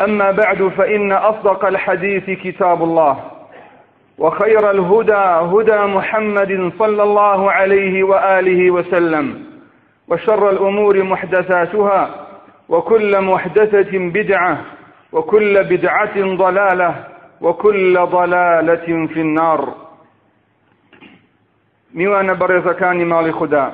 أما 0.00 0.30
بعد 0.30 0.62
فإن 0.68 1.12
أصدق 1.12 1.64
الحديث 1.64 2.24
كتاب 2.30 2.82
الله 2.82 3.30
وخير 4.18 4.70
الهدى 4.70 5.12
هدى 5.56 5.78
محمد 5.92 6.72
صلى 6.78 7.02
الله 7.02 7.52
عليه 7.52 8.02
وآله 8.02 8.70
وسلم 8.70 9.44
وشر 10.08 10.50
الأمور 10.50 11.02
محدثاتها 11.02 12.26
وكل 12.68 13.20
محدثة 13.20 13.98
بدعة 13.98 14.60
وكل 15.12 15.64
بدعة 15.64 16.36
ضلالة 16.36 17.04
وكل 17.40 17.98
ضلالة 18.06 19.06
في 19.06 19.20
النار 19.20 19.74
ميوان 21.94 22.34
برزكاني 22.34 23.04
مالي 23.04 23.32
خدا 23.32 23.72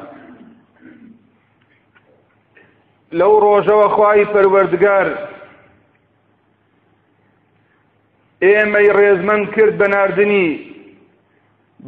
لو 3.13 3.39
روجا 3.39 3.75
وخواي 3.75 4.25
پروردگار 4.27 5.33
ئێمەی 8.47 8.89
ڕێزمەند 8.99 9.47
کرد 9.55 9.75
بە 9.81 9.87
ناردنی 9.95 10.49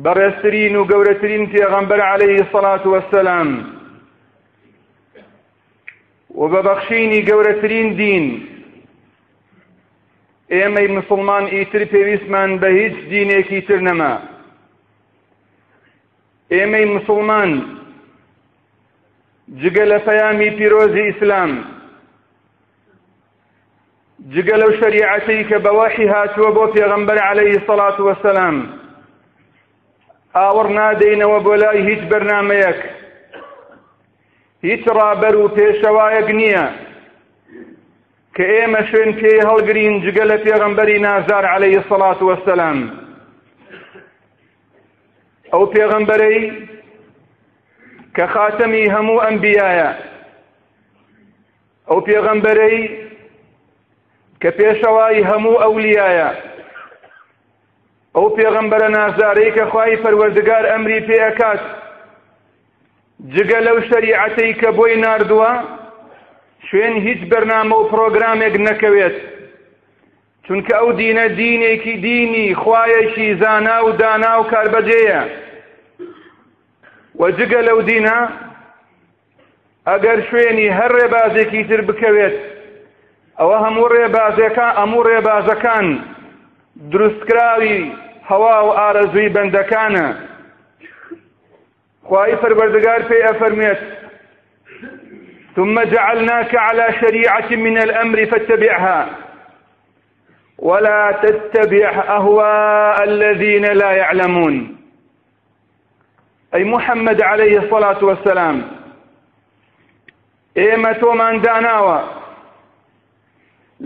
بەڕێسترین 0.05 0.75
و 0.77 0.83
گەورەترین 0.91 1.45
پێغەمبەر 1.53 2.01
عليه 2.11 2.43
سەڵات 2.53 2.83
وەسەلام 2.93 3.49
و 6.41 6.43
بە 6.53 6.61
بەخشینی 6.69 7.21
گەورەترین 7.29 7.89
دین 8.01 8.27
ئێمەی 10.55 10.89
مسلمان 10.97 11.45
ئیتر 11.55 11.83
پێویستمان 11.93 12.51
بە 12.61 12.69
هیچ 12.79 12.97
دینێکی 13.11 13.61
تر 13.69 13.81
نەما 13.89 14.15
ئێمەی 16.55 16.87
مسلمان 16.95 17.51
جگە 19.61 19.85
لە 19.93 19.99
پەیامی 20.07 20.51
پیرۆزی 20.59 21.03
ئیسلام 21.09 21.53
جگە 24.33 24.57
لەو 24.63 24.73
شریعەتەی 24.81 25.45
کە 25.49 25.57
بەوەحی 25.65 26.07
هاتووە 26.15 26.51
بۆ 26.57 26.65
پێغەمبەر 26.75 27.19
عليهەی 27.29 27.65
سەڵات 27.69 27.97
وەسەلام 28.09 28.57
ئاوەڕ 30.37 30.69
نادەینەوە 30.79 31.39
بۆ 31.47 31.55
لای 31.63 31.79
هیچ 31.89 32.03
بەرنمەیەک 32.11 32.79
هیچ 34.69 34.83
ڕابەر 34.97 35.35
و 35.37 35.49
پێشەوایەک 35.57 36.29
نییە 36.39 36.65
کە 38.37 38.45
ئێمە 38.55 38.83
شوێن 38.91 39.13
پێی 39.21 39.41
هەڵگرین 39.49 39.95
جگە 40.05 40.25
لە 40.31 40.37
پێغەمبەری 40.47 40.99
نازار 41.07 41.45
عليهەی 41.55 41.87
سەڵات 41.89 42.19
وەسەلام 42.29 42.79
ئەو 45.53 45.65
پێغەمبەرەی 45.75 46.41
کە 48.17 48.25
خاتەمی 48.33 48.91
هەموو 48.95 49.23
ئەمبیایە 49.25 49.91
ئەو 51.89 52.01
پێغەمبەرەی 52.09 53.04
کە 54.47 54.51
پێشەوای 54.59 55.17
هەموو 55.31 55.61
ئەولیایە 55.63 56.31
ئەو 58.17 58.27
پێغەمبەرە 58.39 58.89
نازارەی 58.97 59.55
کە 59.57 59.65
خوای 59.71 60.01
پەروەردگار 60.03 60.65
ئەمری 60.73 61.01
پێەکات 61.09 61.63
جگە 63.35 63.61
لەو 63.67 63.79
شەریعەتەی 63.89 64.53
کە 64.61 64.71
بۆی 64.77 64.95
ناردووە 65.05 65.53
شوێن 66.67 66.97
هیچ 67.07 67.21
بەرنامە 67.31 67.75
و 67.79 67.89
پرۆگرامێک 67.93 68.55
نەکەوێت 68.69 69.17
چونکە 70.47 70.75
ئەو 70.81 70.91
دینە 71.01 71.27
دینێکی 71.39 71.95
دینی 72.07 72.49
خوایەکی 72.61 73.29
زانا 73.41 73.79
و 73.87 73.91
دانا 74.01 74.33
و 74.41 74.45
کاربەجەیە 74.53 75.23
وە 77.21 77.29
جگە 77.39 77.61
لەو 77.69 77.81
دینە 77.89 78.19
ئەگەر 79.89 80.19
شوێنی 80.29 80.69
هەر 80.79 80.91
ڕێبازێکی 80.99 81.63
تر 81.69 81.81
بکەوێت 81.89 82.39
ئەوە 83.41 83.57
هەموو 83.65 83.87
ڕێبازەکان 83.95 84.73
ئەموو 84.81 85.03
ڕێبازەکان 85.09 85.87
دروستکراوی 86.93 87.77
هەوا 88.31 88.57
و 88.67 88.71
ئارەزوی 88.79 89.33
بەندەکانە 89.35 90.07
خواهی 92.09 92.41
پەروەردگار 92.43 93.01
پێی 93.09 93.27
ئەفەرمێت 93.27 93.81
ثم 95.57 95.75
جعلناك 95.95 96.53
على 96.67 96.87
شريعة 97.01 97.51
من 97.65 97.77
الأمر 97.87 98.19
فاتبعها 98.31 98.99
ولا 100.59 101.03
تتبع 101.25 101.91
أهواء 102.19 102.97
الذين 103.11 103.65
لا 103.81 103.91
يعلمون 104.03 104.57
أي 106.55 106.63
محمد 106.75 107.19
عليه 107.23 107.55
الصلاة 107.63 108.01
والسلام 108.05 108.57
إيمة 110.57 111.03
من 111.21 111.35
داناوة 111.47 112.01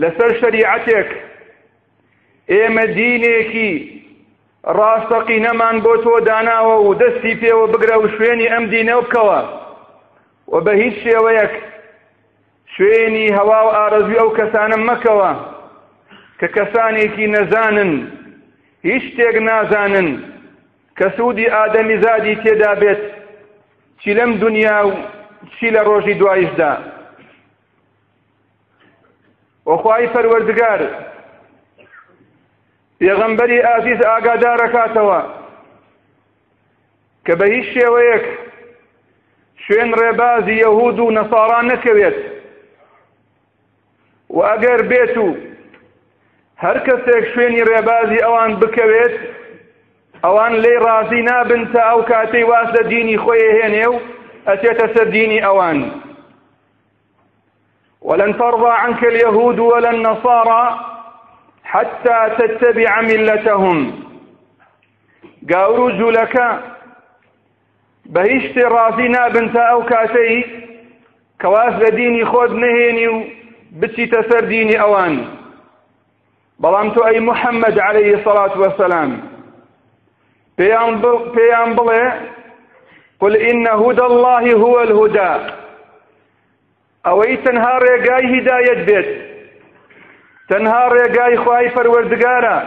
لەسەر 0.01 0.31
شریعەتێک 0.41 1.09
ئێمە 2.51 2.85
دینێکی 2.97 3.71
ڕاستەقی 4.77 5.39
نەمان 5.45 5.75
بۆ 5.83 5.93
تۆ 6.03 6.13
داناوە 6.27 6.75
و 6.85 6.89
دەستی 7.01 7.35
پێوە 7.41 7.65
بگرە 7.73 7.95
و 7.99 8.05
شوێنی 8.13 8.51
ئەم 8.53 8.63
دینە 8.71 8.95
بکەوە 9.05 9.39
و 10.51 10.55
بە 10.65 10.71
هیچ 10.81 10.95
شێوەیەک 11.05 11.53
شوێنی 12.73 13.33
هەوا 13.37 13.59
و 13.67 13.69
ئارەزوی 13.77 14.19
ئەو 14.21 14.29
کەسانم 14.39 14.81
مەکەوە 14.89 15.31
کە 16.39 16.47
کەسانێکی 16.55 17.25
نەزانن 17.35 17.93
هیچ 18.87 19.03
شتێک 19.11 19.35
نازانن 19.49 20.09
کە 20.97 21.07
سوودی 21.17 21.47
ئادەمی 21.55 21.97
زادی 22.03 22.35
تێدا 22.43 22.71
بێت 22.81 23.01
چی 24.01 24.11
لەم 24.17 24.31
دنیا 24.43 24.79
و 24.87 24.91
چی 25.57 25.67
لە 25.75 25.81
ڕۆژی 25.87 26.13
دوایشدا 26.19 26.71
وخوای 29.69 30.07
پەروەردگار 30.13 30.81
پێغەمبەری 32.99 33.59
ئازیز 33.69 33.99
ئاگادارەکاتەوە 34.11 35.19
کە 37.25 37.33
بە 37.39 37.45
هیچ 37.55 37.67
شێوەیەک 37.77 38.25
شوێن 39.63 39.89
ڕێبازی 40.01 40.59
یەهود 40.63 40.97
و 40.99 41.13
نەساران 41.17 41.65
نەکەوێت 41.73 42.17
و 44.35 44.39
ئەگەر 44.49 44.81
بێت 44.89 45.15
و 45.23 45.27
هەر 46.63 46.77
کەسێک 46.87 47.23
شوێنی 47.33 47.61
ڕێبازی 47.69 48.23
ئەوان 48.25 48.51
بکەوێت 48.61 49.15
ئەوان 50.25 50.53
لێ 50.63 50.75
ڕازی 50.85 51.21
نابن 51.29 51.61
تا 51.71 51.81
ئەو 51.89 51.99
کاتەی 52.11 52.45
واز 52.49 52.67
لە 52.75 52.83
دینی 52.91 53.17
خۆی 53.23 53.41
هێنێ 53.57 53.87
و 53.93 53.97
ئەچێتە 54.47 54.87
سەر 54.95 55.07
دینی 55.15 55.39
ئەوان. 55.47 55.79
ولن 58.09 58.37
ترضى 58.37 58.69
عنك 58.69 59.03
اليهود 59.03 59.59
ولا 59.59 59.89
النصارى 59.89 60.79
حتى 61.63 62.17
تتبع 62.37 63.01
ملتهم 63.01 64.03
قاورو 65.53 66.09
لك 66.09 66.61
بهشت 68.05 68.57
رازينا 68.57 69.27
بنت 69.27 69.55
او 69.55 69.83
كاتي 69.85 70.45
كواس 71.41 71.73
لديني 71.81 72.25
خود 72.25 72.51
نهيني 72.51 73.33
بتي 73.71 74.05
تسر 74.05 74.45
ديني 74.45 74.81
اوان 74.81 75.25
بلامت 76.59 76.97
اي 76.97 77.19
محمد 77.19 77.79
عليه 77.79 78.15
الصلاة 78.15 78.59
والسلام 78.59 79.21
بيان 80.57 81.01
بلي 81.77 82.13
قل 83.19 83.35
إن 83.35 83.67
هدى 83.67 84.01
الله 84.01 84.53
هو 84.53 84.81
الهدى 84.83 85.35
اوي 87.05 87.37
تنهار 87.37 87.85
يا 87.85 87.97
جاي 87.97 88.39
هدايه 88.39 88.83
بيت 88.83 89.21
تنهار 90.49 90.95
يا 90.95 91.07
جاي 91.13 91.37
وجگە 91.37 91.73
فروردگارا 91.73 92.63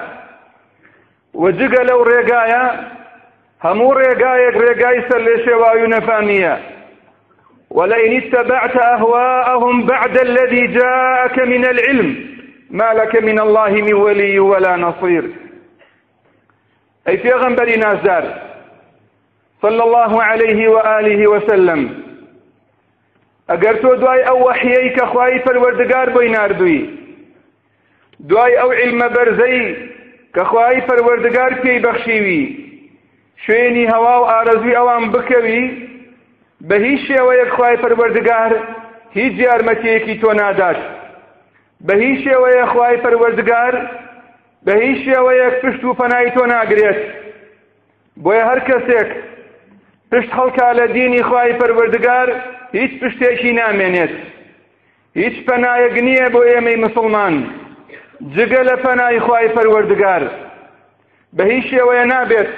ڕێگایە 1.37 2.65
هەموو 3.65 3.65
ڕێگایەک 3.65 3.65
همو 3.65 3.93
رقايا 3.93 5.19
لێ 5.25 5.37
شێواوی 5.45 6.41
و 6.41 6.57
ولئن 7.79 8.17
اتبعت 8.17 8.77
أهواءهم 8.77 9.87
بعد 9.87 10.19
الذي 10.19 10.67
جاءك 10.67 11.39
من 11.39 11.65
العلم 11.65 12.17
ما 12.71 12.93
لك 12.93 13.17
من 13.23 13.39
الله 13.41 13.71
من 13.71 13.95
ولي 13.95 14.39
ولا 14.39 14.77
نصير 14.77 15.25
أي 17.09 17.17
في 17.19 17.33
غنبري 17.33 17.77
نازار 17.77 18.25
صلى 19.63 19.83
الله 19.85 20.23
عليه 20.23 20.69
وآله 20.69 21.29
وسلم 21.31 22.02
ئەگەر 23.53 23.77
تۆ 23.83 23.91
دوای 24.03 24.23
ئەو 24.29 24.39
وەحیەی 24.47 24.91
کە 24.97 25.05
خوای 25.13 25.41
پەروەردگار 25.45 26.09
بۆی 26.17 26.29
نردووی 26.37 26.81
دوای 28.29 28.55
ئەو 28.61 28.71
علمە 28.83 29.09
بەرزەی 29.15 29.67
کە 30.35 30.43
خوای 30.51 30.79
پەروەردگار 30.89 31.53
پێی 31.63 31.83
بەخشیوی 31.85 32.43
شوێنی 33.45 33.87
هەوا 33.95 34.17
و 34.23 34.29
ئارەزوی 34.31 34.75
ئەوان 34.79 35.05
بکەوی 35.15 35.63
بە 36.69 36.77
هیچ 36.87 37.01
شێوەیەک 37.09 37.51
خوای 37.57 37.77
پەروەردگار 37.83 38.53
هیچ 39.19 39.35
یارمەتیەکی 39.47 40.15
تۆ 40.23 40.29
نادات 40.41 40.81
بە 41.87 41.95
هیچ 42.05 42.19
شێوەیە 42.29 42.65
خوای 42.73 42.97
پەروەردگار 43.05 43.75
بە 44.67 44.75
هیچ 44.85 44.99
شێوەیەک 45.09 45.55
پشت 45.63 45.85
و 45.85 45.95
پەنای 45.99 46.29
تۆ 46.37 46.43
ناگرێت 46.53 47.01
بۆیە 48.25 48.45
هەر 48.51 48.61
کەسێک 48.69 49.11
پشت 50.13 50.31
هەڵکا 50.39 50.69
لە 50.79 50.87
دینی 50.97 51.23
خی 51.29 51.51
پەروەردگار 51.61 52.29
هیچ 52.79 52.93
پشتێکی 53.03 53.53
نامێنێت 53.61 54.13
هیچ 55.21 55.37
پەنایەک 55.47 55.95
نییە 56.07 56.27
بۆ 56.35 56.41
ئێمەی 56.51 56.79
مسلمان 56.85 57.35
جگە 58.37 58.63
لە 58.69 58.77
پەنای 58.85 59.19
خی 59.27 59.47
پەروەردگار 59.57 60.23
بە 61.37 61.43
هیچ 61.53 61.65
شێوەیە 61.73 62.05
نابێت 62.13 62.49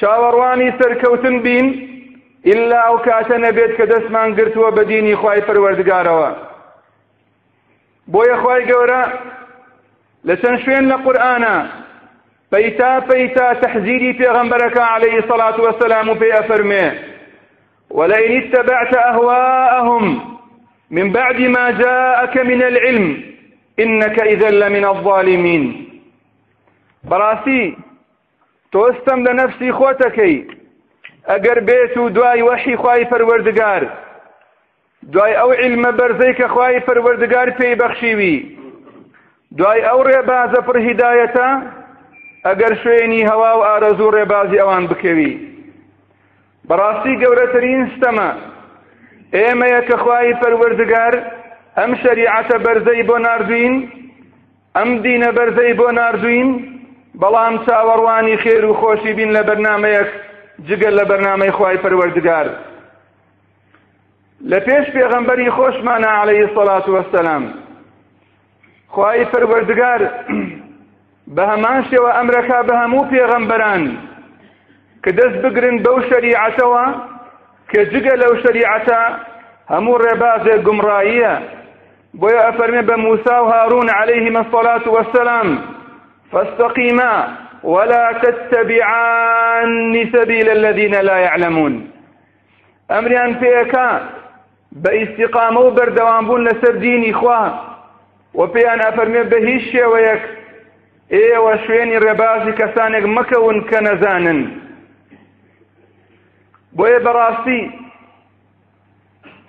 چاوەڕوانی 0.00 0.70
سەرکەوتن 0.78 1.36
بین 1.46 1.66
ئللا 2.50 2.78
ئەو 2.86 2.96
کاتە 3.06 3.36
نەبێت 3.44 3.72
کە 3.78 3.84
دەستمان 3.92 4.30
گرتووە 4.38 4.70
بە 4.76 4.82
دینی 4.90 5.16
خی 5.22 5.40
پەروەردگارەوە 5.48 6.30
بۆیە 8.12 8.36
خی 8.42 8.62
گەورە 8.70 9.02
لە 10.26 10.34
چەند 10.40 10.58
شوێن 10.64 10.84
لە 10.90 10.96
قورآە 11.04 11.38
فيتا 12.54 12.98
پیتا 13.08 13.52
تحذيري 13.52 14.26
غنبرك 14.28 14.78
عليه 14.80 15.18
الصلاة 15.18 15.60
والسلام 15.60 16.14
في 16.14 16.40
أفرمي 16.40 16.92
ولئن 17.90 18.38
اتبعت 18.42 18.96
أهواءهم 18.96 20.20
من 20.90 21.12
بعد 21.12 21.40
ما 21.40 21.70
جاءك 21.70 22.36
من 22.36 22.62
العلم 22.62 23.22
إنك 23.80 24.20
إذا 24.20 24.50
لمن 24.50 24.84
الظالمين 24.84 25.88
براسي 27.04 27.76
توستم 28.72 29.22
لنفسي 29.28 29.72
خوتكي 29.72 30.46
أقر 31.26 31.60
بيتو 31.60 32.08
دواي 32.08 32.42
وحي 32.42 32.76
خواي 32.76 33.06
فروردقار 33.06 33.90
دواي 35.02 35.40
أو 35.40 35.52
علم 35.52 35.82
برزيك 35.96 36.46
خواي 36.46 36.80
فروردقار 36.80 37.50
في 37.52 37.74
بخشيوي 37.74 38.56
دواي 39.50 39.80
أو 39.90 40.02
ئەو 40.04 40.06
ڕێبازە 40.06 40.60
پڕهیدایەتە 40.68 41.72
ئەگەر 42.50 42.72
شوێنی 42.82 43.26
هەوا 43.30 43.52
و 43.58 43.64
ئارەزوو 43.68 44.14
ڕێبازی 44.16 44.60
ئەوان 44.62 44.84
بکەوی 44.90 45.32
بەڕاستی 46.68 47.18
گەورەترین 47.22 47.82
ستەمە 47.94 48.30
ئێمەیە 49.36 49.80
کە 49.88 49.96
خوای 50.02 50.34
پەروەردگار 50.40 51.14
ئەم 51.78 51.92
شەریعەتە 52.02 52.56
بەرزەی 52.64 53.02
بۆ 53.08 53.16
ناردوین 53.26 53.74
ئەم 54.76 54.90
دینە 55.04 55.30
بەرزەی 55.36 55.74
بۆ 55.80 55.86
ناردوین 55.98 56.48
بەڵام 57.20 57.54
چاوەڕوانی 57.66 58.36
خێر 58.42 58.64
و 58.70 58.74
خۆشی 58.80 59.12
بین 59.18 59.30
لە 59.36 59.42
بەرنمەیەک 59.48 60.10
جگەل 60.66 60.94
لە 60.98 61.04
بەرنمەی 61.10 61.52
خوای 61.56 61.78
پەروەردگار 61.82 62.46
لە 64.50 64.58
پێش 64.66 64.86
پێغەمبەری 64.96 65.48
خۆشمانە 65.56 66.10
عليهەی 66.20 66.52
سەڵات 66.54 66.86
وەسەلام 66.94 67.44
خوای 68.94 69.24
پەروەردگار 69.32 70.00
بە 71.36 71.44
هەمان 71.50 71.78
شێوە 71.90 72.10
ئەمرەکە 72.18 72.58
بە 72.68 72.74
هەموو 72.82 73.08
پێغەمبەران 73.12 73.82
کە 75.02 75.10
دەست 75.18 75.38
بگرن 75.44 75.76
بەو 75.84 75.96
شەریعەتەوە 76.08 76.84
کە 77.70 77.80
جگە 77.92 78.14
لەو 78.22 78.32
شەریعەتە 78.42 79.00
هەموو 79.72 80.00
ڕێبازێ 80.04 80.54
بموسى 80.66 81.30
بۆیە 82.20 82.40
ئەفەرمێ 82.46 82.82
بە 82.88 82.96
و 83.42 83.46
هارون 83.52 83.88
عليهما 84.00 84.40
الصلاة 84.44 84.84
والسلام 84.96 85.48
فاستقيما 86.32 87.14
ولا 87.74 88.04
تتبعان 88.22 89.70
سبيل 90.14 90.46
الذين 90.58 90.94
لا 91.08 91.16
يعلمون 91.26 91.74
امريان 92.98 93.32
پێەکە 93.40 93.88
بە 94.82 94.90
ئیسیقامە 94.98 95.60
و 95.66 95.70
بەردەوام 95.76 96.24
بوون 96.26 96.42
لەسەر 96.48 96.74
دینی 96.84 97.12
خوا 97.12 97.40
و 98.38 98.42
پێیان 98.54 98.80
ئێوە 101.20 101.52
إيه 101.54 101.62
شوێنی 101.64 101.98
ڕێبازی 102.04 102.52
کەسانێک 102.60 103.04
مەکەون 103.16 103.58
کە 103.68 103.78
نەزانن 103.86 104.40
بۆیە 106.76 106.98
بەڕاستی 107.06 107.62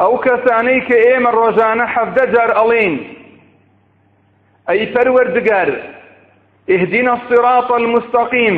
ئەو 0.02 0.14
کەسانەی 0.26 0.80
کە 0.88 0.98
ئێمە 1.06 1.30
ڕۆژانە 1.38 1.86
حەفدە 1.94 2.26
جار 2.34 2.52
ئەڵین 2.60 2.94
ئەی 4.70 4.82
پەروەردگار 4.94 5.70
اهدنا 6.74 7.12
الصراط 7.18 7.70
المستقيم 7.82 8.58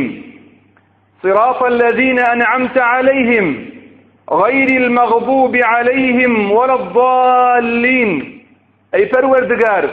صراط 1.23 1.59
الذين 1.73 2.19
أنعمت 2.35 2.77
عليهم 2.93 3.47
غير 4.41 4.69
المغضوب 4.81 5.53
عليهم 5.73 6.33
ولا 6.57 6.75
الضالين 6.81 8.11
أي 8.95 9.03
پروردگار 9.13 9.85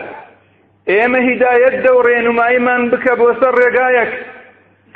ئێمە 0.91 1.21
هیدایەت 1.29 1.75
دە 1.85 1.91
و 1.99 2.05
ڕێنماییمان 2.09 2.83
بکە 2.91 3.15
بۆ 3.21 3.29
سەر 3.41 3.55
ڕێگایەک 3.63 4.13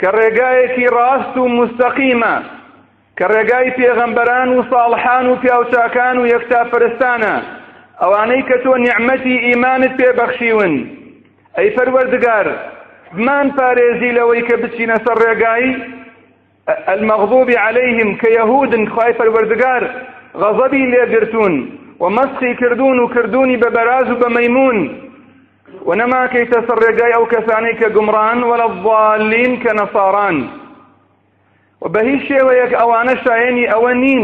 کە 0.01 0.09
ڕێگایەکی 0.19 0.87
ڕاست 0.97 1.35
و 1.39 1.45
مستەقیمە 1.59 2.35
کە 3.19 3.27
ڕێگای 3.33 3.75
پێغەمبەران 3.79 4.49
و 4.57 4.59
ساڵحان 4.73 5.27
و 5.29 5.35
پیاوچاکان 5.43 6.17
و 6.19 6.27
یەکتاپەرستانە 6.35 7.35
ئەوانەی 8.03 8.43
کە 8.49 8.57
تۆ 8.65 8.73
نیعممەتی 8.85 9.37
ئیمانت 9.47 9.93
پێبەخشیون 10.01 10.73
ئەی 11.57 11.69
پەروەردگار 11.77 12.47
بمان 13.17 13.47
پارێزی 13.59 14.15
لەوەی 14.17 14.43
کە 14.49 14.57
بچینە 14.63 14.97
سەر 15.05 15.17
ڕێگایی 15.27 15.73
المەغضوب 16.95 17.49
عليهم 17.67 18.11
كيهود 18.21 18.73
خوای 18.95 19.13
پەروەردگار 19.19 19.83
غەضەبی 20.41 20.89
لێگرتون 20.93 21.55
ومەسخی 22.03 22.53
کردوون 22.61 22.99
و 23.01 23.09
کردوونی 23.15 23.57
بە 23.63 23.69
بەراز 23.77 24.07
و 24.11 24.17
بە 24.21 24.29
مەیمون 24.37 24.79
ونما 25.87 26.27
كيت 26.27 26.55
سرقاي 26.55 27.15
أو 27.15 27.27
كسانيك 27.27 27.85
قمران 27.85 28.43
ولا 28.43 28.67
الضالين 28.67 29.57
كنصاران 29.63 30.49
وبهي 31.81 32.27
شويك 32.29 32.75
أوانا 32.75 33.15
شايني 33.25 33.73
أوانين 33.75 34.23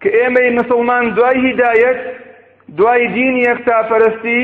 كإيمي 0.00 0.50
مسلمان 0.50 1.14
دواي 1.14 1.38
هداية 1.52 1.94
دوای 2.78 3.04
دینیەک 3.16 3.58
تاپەرستی 3.68 4.40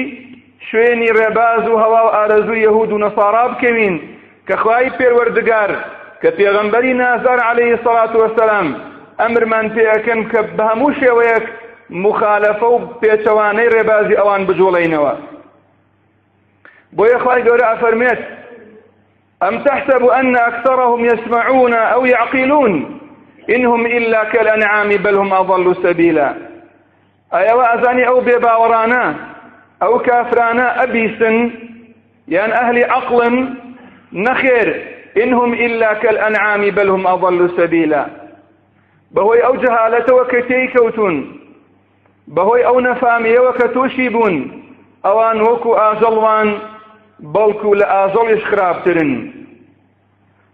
شوێنی 0.69 1.09
ڕێباز 1.19 1.63
و 1.69 1.75
هەوا 1.83 2.03
و 2.05 2.09
ئارەزوو 2.17 2.57
یهود 2.67 2.91
و 2.93 2.99
نەسارا 3.05 3.45
بکەوین 3.53 3.97
کە 4.49 4.55
خوای 4.63 4.87
پێوەردگار 4.99 5.71
کە 6.25 6.31
پێغەمبەری 6.39 6.93
نازار 7.03 7.41
عليه 7.51 7.77
سڵات 7.85 8.13
وەسەلام 8.21 8.69
ئەمرمان 9.23 9.67
پێەکەن 9.77 10.21
کە 10.31 10.41
بە 10.57 10.63
هەموو 10.71 10.97
شێوەیەک 11.01 11.45
مخالەفە 12.05 12.69
و 12.75 12.79
پێچەوانەی 13.01 13.73
ڕێبازی 13.75 14.19
ئەوان 14.21 14.43
بجوڵێنەوە 14.49 15.13
بو 16.93 17.05
إخواني 17.05 17.49
قولوا 17.51 17.73
أفرميت 17.75 18.19
أم 19.43 19.63
تحسب 19.63 20.05
أن 20.07 20.37
أكثرهم 20.37 21.05
يسمعون 21.05 21.75
أو 21.75 22.07
يعقلون 22.07 22.99
إنهم 23.51 23.87
إلا 23.87 24.25
كالأنعام 24.25 24.89
بل 24.89 25.15
هم 25.15 25.33
أضل 25.33 25.77
سبيلا 25.83 26.35
أيوا 27.35 27.81
أزاني 27.81 28.09
أو 28.09 28.21
بباورانا 28.21 29.15
أو 29.83 29.99
كافرانا 29.99 30.83
أبيسن 30.83 31.51
يعني 32.29 32.53
أهل 32.55 32.85
عقل 32.91 33.49
نخير 34.13 34.85
إنهم 35.23 35.53
إلا 35.53 35.93
كالأنعام 35.95 36.71
بل 36.71 36.89
هم 36.89 37.07
أضل 37.07 37.51
سبيلا 37.57 38.07
بهوي 39.11 39.47
أو 39.47 39.55
جهالة 39.57 40.15
وكتي 40.15 40.67
كوتون 40.67 41.41
بهوي 42.29 42.67
أو 42.67 42.81
نفامي 42.81 43.39
وكتوشيبون 43.39 44.65
أوان 45.07 45.41
وكو 45.41 45.75
آجلوان 45.75 46.59
بەڵکو 47.35 47.75
لە 47.81 47.87
ئازۆڵیش 47.93 48.43
خراپترن 48.51 49.11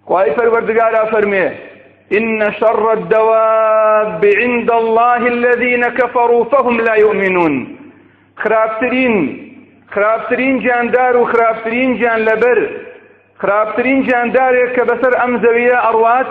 خی 0.09 0.28
پەروەردگارە 0.37 1.02
فەرمێ 1.12 1.49
إن 2.18 2.40
شر 2.59 2.85
الدواب 2.99 4.23
عند 4.42 4.71
الله 4.80 5.23
الذين 5.35 5.83
كفروا 6.00 6.44
فهم 6.44 6.76
لا 6.80 6.94
يؤمنون 6.97 7.78
خرابترين 8.37 9.14
خرابترين 9.94 10.59
جاندار 10.61 11.16
وخرابترين 11.16 11.92
جان 12.00 12.18
لبر 12.21 12.59
خرابترین 13.40 14.02
جاندارێک 14.09 14.71
کە 14.76 14.83
بەسەر 14.90 15.12
ئەم 15.21 15.33
زەویە 15.42 15.78
ئەڕوات 15.87 16.30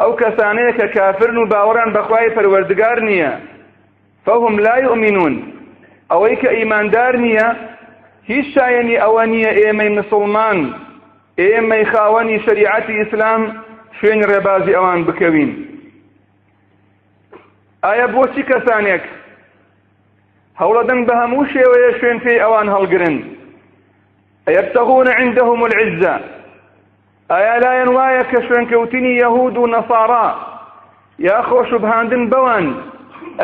ئەو 0.00 0.12
کەسانەیە 0.20 0.72
کە 0.78 0.86
کافرن 0.96 1.36
و 1.38 1.46
باوەڕان 1.52 1.90
بەخوای 1.96 2.34
پەروەردگار 2.36 2.98
نییە 3.08 3.30
فەهم 4.26 4.54
لای 4.66 4.82
ئومینون 4.90 5.34
ئەوەی 6.10 6.36
کە 6.42 6.48
ئیماندار 6.58 7.14
نییە 7.24 7.48
هیچ 8.30 8.46
شایەنی 8.58 8.96
ئەوە 9.04 9.24
نییە 9.32 9.52
ئێمەی 9.60 9.90
مسلمان 9.98 10.58
ئێمەی 11.44 11.84
خاوەنی 11.92 12.38
شریعەتی 12.46 12.94
ئیسلام 13.00 13.42
شوێن 13.98 14.20
ڕێبازی 14.30 14.72
ئەوان 14.76 15.00
بکەوین 15.08 15.50
ئایا 17.86 18.06
بۆچی 18.14 18.42
کەسانێک 18.50 19.04
هەوڵەدەن 20.60 21.00
بە 21.06 21.14
هەموو 21.22 21.48
شێوەیە 21.52 21.90
شوێن 21.98 22.18
پێی 22.24 22.42
ئەوان 22.44 22.68
هەڵگرن 22.74 23.16
يبتغون 24.58 25.08
عندهم 25.20 25.60
العزة 25.68 26.14
أيا 27.38 27.56
لا 27.64 27.72
ينوايا 27.80 28.22
كشفن 28.32 28.64
كوتني 28.70 29.12
يهود 29.22 29.56
ونصارى 29.58 30.26
يا 31.18 31.42
خو 31.42 31.64
شبهاندن 31.70 32.24
بوان 32.30 32.66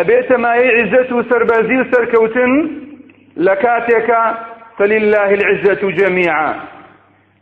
أبيت 0.01 0.31
ما 0.43 0.53
يعزة 0.57 1.09
سربازي 1.31 1.79
سركوتن 1.93 2.53
لكاتيك 3.47 4.11
فلله 4.79 5.35
العزة 5.35 5.91
جميعا 5.91 6.61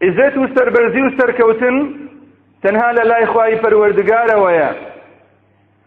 عزت 0.03 0.37
و 0.37 0.47
برزي 0.77 1.01
و 1.03 1.11
سەرکەوتن 1.19 1.77
تەنها 2.63 2.93
لە 2.97 3.05
لای 3.07 3.27
خی 3.27 3.61
ويا 4.41 4.75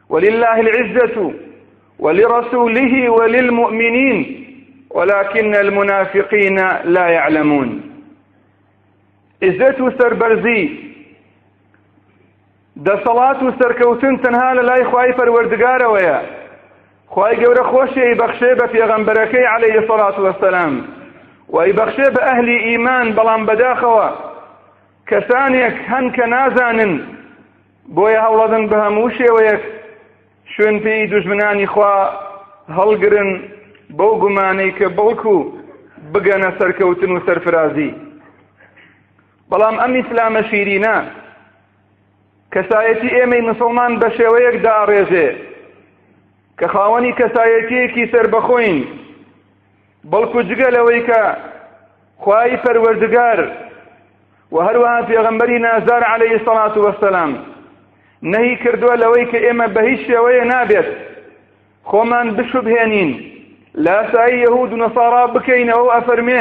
ولله 0.10 0.60
العزة 0.60 1.34
ولرسوله 2.00 3.10
وللمؤمنين 3.10 4.46
ولكن 4.92 5.56
المنافقين 5.56 6.58
لا 6.84 7.08
يعلمون 7.08 7.82
عزت 9.44 9.82
و 9.82 9.90
سربەرزی 9.92 10.70
دەسەڵات 12.86 13.44
و 13.44 13.52
سەرکەوتن 13.60 14.16
تەنها 14.24 14.54
لە 14.54 14.62
لای 14.66 14.84
خی 14.84 15.22
ويا 15.88 16.22
خواهي 17.08 17.36
گەورە 17.42 17.62
خوشي 17.64 18.14
بخشيبة 18.14 18.68
في 18.68 18.84
أغنبركي 18.84 19.46
عليه 19.46 19.80
الصلاة 19.80 20.22
والسلام 20.22 20.84
وەیبەخشێ 21.56 22.08
بە 22.16 22.22
ئەهلی 22.28 22.58
ئیمان 22.68 23.08
بەڵام 23.18 23.42
بەداخەوە 23.50 24.08
کەسانێک 25.10 25.76
هەن 25.92 26.06
کە 26.16 26.26
نازانن 26.34 26.94
بۆیە 27.96 28.20
هەوڵەدن 28.26 28.64
بە 28.72 28.78
هەموو 28.86 29.14
شێوەیەک 29.18 29.62
شوێن 30.54 30.78
پێی 30.84 31.10
دوژمنانی 31.12 31.68
خوا 31.74 31.98
هەڵگرن 32.78 33.32
بەو 33.98 34.14
گومانەی 34.24 34.76
کە 34.78 34.88
بەڵکو 34.98 35.38
بگەنە 36.14 36.50
سەرکەوتن 36.60 37.12
و 37.14 37.24
سەرفرازی 37.26 37.92
بەڵام 39.52 39.76
ئەم 39.82 39.94
ئیسلامە 40.00 40.42
شیرینە 40.50 40.98
کەسایەتی 42.54 43.10
ئێمەی 43.18 43.42
مسلمان 43.50 43.94
بە 44.02 44.08
شێوەیەک 44.18 44.56
داڕێژێ 44.66 45.30
کە 46.60 46.66
خاوەنی 46.74 47.18
کەسایەتیەکی 47.20 48.10
سربەخۆین 48.14 48.80
بەڵکو 50.12 50.42
جگە 50.50 50.70
لەوەی 50.76 51.06
کە 51.08 51.20
خوای 52.18 52.58
پەروەردگار 52.64 53.40
و 54.52 54.60
هر 54.60 54.68
هەروەها 54.70 55.06
پێغەمبەری 55.10 55.60
نازار 55.62 56.04
علیه 56.04 56.38
صلاة 56.46 56.80
و 56.80 56.88
عليه 56.88 56.88
نهی 56.88 56.94
وەسەلام 56.94 57.30
نەهی 58.24 58.56
که 58.64 58.72
لەوەی 58.72 59.32
بهیش 59.74 60.00
ئێمە 60.08 60.56
نابیت 60.56 60.86
خو 61.84 62.04
من 62.04 62.30
بشو 62.36 62.62
خۆمان 62.62 63.12
لا 63.76 64.12
سعی 64.12 64.40
یهود 64.40 64.74
و 64.74 64.78
نصارا 64.78 65.28
بکین 65.28 65.70
او 65.74 65.94
افرمی 65.94 66.40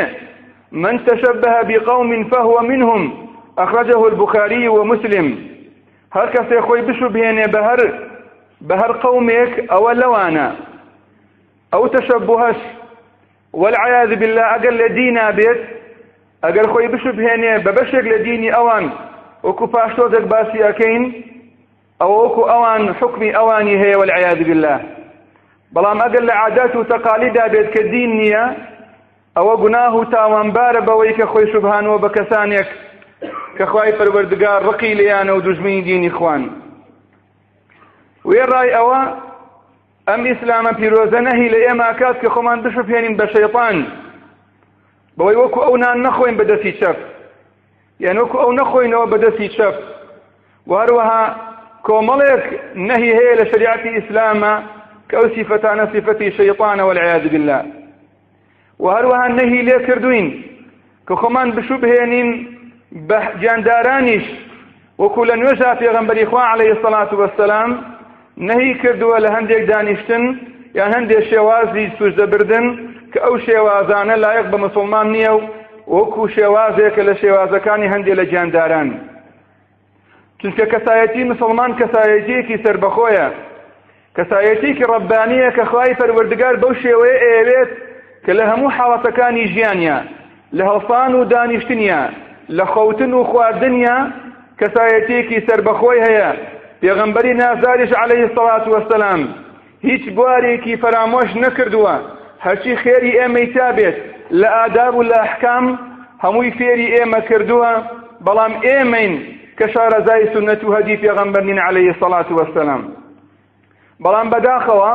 من 0.73 0.99
تشبه 0.99 1.63
بقوم 1.69 2.25
فهو 2.25 2.61
منهم 2.61 3.13
أخرجه 3.59 3.99
البخاری 3.99 4.69
و 4.69 4.83
مسلم 4.85 5.39
هر 6.13 6.27
کسی 6.27 6.61
خوی 6.61 6.83
بشو 6.83 7.09
بهنه 7.09 7.47
بهر 7.47 7.77
بهر 7.77 7.93
به 8.61 8.77
هر 8.77 8.93
قومك 8.93 9.71
لوانا 9.97 10.49
او 11.73 11.89
تشبهش 11.89 12.57
والعیاذ 13.53 14.15
بالله 14.17 14.43
ئەگەر 14.53 14.73
لە 14.81 14.89
دینا 14.93 15.33
بێت 15.33 15.59
ئەگەر 16.45 16.67
خۆی 16.73 16.89
بشبهێنێ 16.93 17.55
بە 17.65 17.73
بەشێک 17.79 18.05
لە 18.13 18.19
دینی 18.27 18.51
ئەوان 18.57 18.85
وەکو 19.47 19.67
پاشتۆزێک 19.75 20.25
باسیەکەین 20.33 21.05
ئەو 22.01 22.11
وەکو 22.23 22.43
ئەوان 22.53 22.83
حکمی 23.01 23.31
ئەوانی 23.37 23.77
هەیە 23.83 23.97
والعیاذ 24.01 24.39
بالله 24.49 24.77
بەڵام 25.75 25.99
ئەگەر 26.05 26.23
لە 26.29 26.35
عادات 26.43 26.73
و 26.77 26.85
تەقالیدا 26.93 27.45
بێت 27.53 27.69
کە 27.75 27.83
دین 27.93 28.11
نییە 28.21 28.45
ئەوە 29.37 29.55
گوناه 29.63 29.93
و 29.99 30.03
تاوانبارە 30.15 30.81
بەوەی 30.89 31.15
کە 31.19 31.27
خۆی 31.33 31.47
شبهانەوە 31.53 31.99
بە 32.05 32.11
کەسانێک 32.17 32.69
کە 33.57 33.65
خوای 33.71 33.93
پەروەردگار 33.99 34.61
ڕقی 34.69 34.93
لیانە 35.01 35.33
و 35.37 35.41
دژمنی 35.47 35.83
دینی 35.89 36.11
خوان 36.17 36.43
وێ 38.29 38.43
ڕای 38.53 38.71
ئەوە 38.77 39.01
ام 40.15 40.25
اسلام 40.27 40.65
پیرۆزە 40.73 41.21
نەهی 41.27 41.49
لە 41.53 41.59
ئێمە 41.67 41.89
کات 42.01 42.17
کە 42.23 42.29
خۆمان 42.35 42.59
بشفێنین 42.65 43.17
بە 43.19 43.27
شەیطان 43.35 43.77
بەوەی 45.19 45.37
وکو 45.43 45.61
او 45.69 45.77
نان 45.83 45.99
نەخۆین 46.07 46.37
بەدەستی 46.41 46.73
چەپ 46.81 46.99
یانوەکو 48.05 48.37
يعني 48.39 48.43
ئەو 48.43 48.53
نەخۆینەوە 48.61 49.07
بەدەستی 49.13 49.49
چەپ 49.57 49.77
واروەها 50.71 51.23
کۆمەڵێک 51.87 52.43
نەهی 52.91 53.11
نهی 53.11 53.11
هی 53.19 53.35
لشریعت 53.41 53.83
اسلام 53.99 54.41
که 55.09 55.15
او 55.19 55.25
صفتان 55.37 55.79
صفتی 55.93 56.33
شیطان 56.39 56.81
والعیاد 56.81 57.25
بالله 57.33 57.61
واروها 58.85 59.27
نهی 59.39 59.63
لێ 59.67 59.79
کردوین 59.87 60.29
کە 61.09 61.15
خۆمان 61.21 61.49
بشوو 61.57 61.79
بهێنین 61.83 62.29
بە 63.09 63.19
جاندارانیش 63.43 64.25
وەکو 65.03 65.25
لە 65.29 65.35
نوێژا 65.41 65.71
پێغەمبەری 65.81 66.25
خوا 66.31 66.43
عليه 66.53 66.71
الصلاة 66.77 67.13
والسلام 67.21 67.71
نەهی 68.47 68.75
کردووە 68.83 69.19
لە 69.25 69.31
هەندێک 69.37 69.63
دانیشتن 69.71 70.25
یان 70.79 70.91
هەندێک 70.97 71.23
شێوازی 71.31 71.85
سوژدەبردن 71.99 72.67
کە 73.13 73.19
ئەو 73.25 73.35
شێوازانە 73.47 74.17
لایەق 74.25 74.47
بە 74.53 74.59
مسلمان 74.65 75.07
نییە 75.15 75.33
و 75.37 75.41
وەکو 75.95 76.23
شێوازێکە 76.37 77.03
لە 77.09 77.15
شێوازەکانی 77.23 77.91
هەندێک 77.93 78.15
لە 78.21 78.25
گیانداران 78.31 78.89
چونکە 80.41 80.65
کەسایەتی 80.73 81.23
مسلمان 81.33 81.71
کەسایەتیەکی 81.81 82.61
سربەخۆیە 82.65 83.27
کەسایەتیکی 84.17 84.89
ڕەبانیە 84.93 85.51
کە 85.57 85.65
خی 85.71 85.91
پەروەردگار 85.99 86.55
بەو 86.63 86.73
شێوەیە 86.83 87.17
ئێوێت 87.31 87.71
کە 88.25 88.33
لە 88.39 88.45
هەموو 88.51 88.75
حاڵەتەکانی 88.77 89.45
ژیانیا 89.55 89.99
لە 90.57 90.63
هەڵسان 90.69 91.11
و 91.15 91.29
دانیشتنیە 91.33 92.03
لە 92.57 92.65
خەوتن 92.73 93.13
و 93.15 93.21
خواردنیا 93.31 93.99
کەسایەتێکی 94.61 95.45
سربەخۆی 95.49 96.03
هەیە 96.09 96.31
پێغەمبەری 96.83 97.33
نازاریش 97.43 97.93
عليه 98.03 98.27
سڵات 98.35 98.65
وەسەلام 98.75 99.21
هیچ 99.89 100.05
بوارێکی 100.17 100.75
فەرامۆش 100.83 101.31
نەکردووە 101.45 101.95
هەرچی 102.45 102.75
خێری 102.83 103.13
ئێمەی 103.19 103.47
تابێت 103.57 103.97
لە 104.41 104.49
ئاداب 104.59 104.95
و 104.97 105.05
لە 105.11 105.19
ئەحکام 105.25 105.67
هەمووی 106.25 106.51
فێری 106.59 106.89
ئێمە 106.97 107.21
کردووە 107.29 107.73
بەڵام 108.27 108.53
ئێمەین 108.67 109.13
کە 109.59 109.67
شارەزای 109.73 110.23
سنەت 110.35 110.61
و 110.65 110.69
هەدی 110.77 111.01
پێغەمبەرنین 111.05 111.59
عليه 111.67 111.93
سڵات 112.01 112.29
وەسەلام 112.39 112.83
بەڵام 114.05 114.29
بەداخەوە 114.33 114.93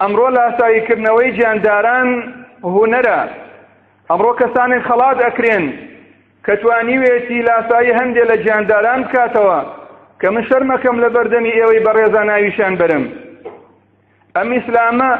ئەمڕۆ 0.00 0.28
لاساییکردنەوەی 0.36 1.30
گیانداران 1.36 2.08
هوەرە 2.74 3.20
ئەمڕۆ 4.10 4.32
کەسانی 4.40 4.84
خەڵات 4.86 5.18
ئەکرێن 5.26 5.64
کە 6.44 6.54
توانیوێتی 6.60 7.38
لاسایی 7.48 7.96
هەندێک 7.98 8.26
لە 8.30 8.36
گیانداران 8.44 9.00
بکاتەوە 9.04 9.58
کە 10.20 10.28
من 10.34 10.42
شەرمەکەم 10.48 10.96
لە 11.04 11.08
بەردەمی 11.14 11.56
ئێوەی 11.58 11.84
بەڕێزە 11.86 12.22
ناویشان 12.30 12.74
برم 12.80 13.04
ئەم 14.36 14.48
ئیسلامە 14.56 15.12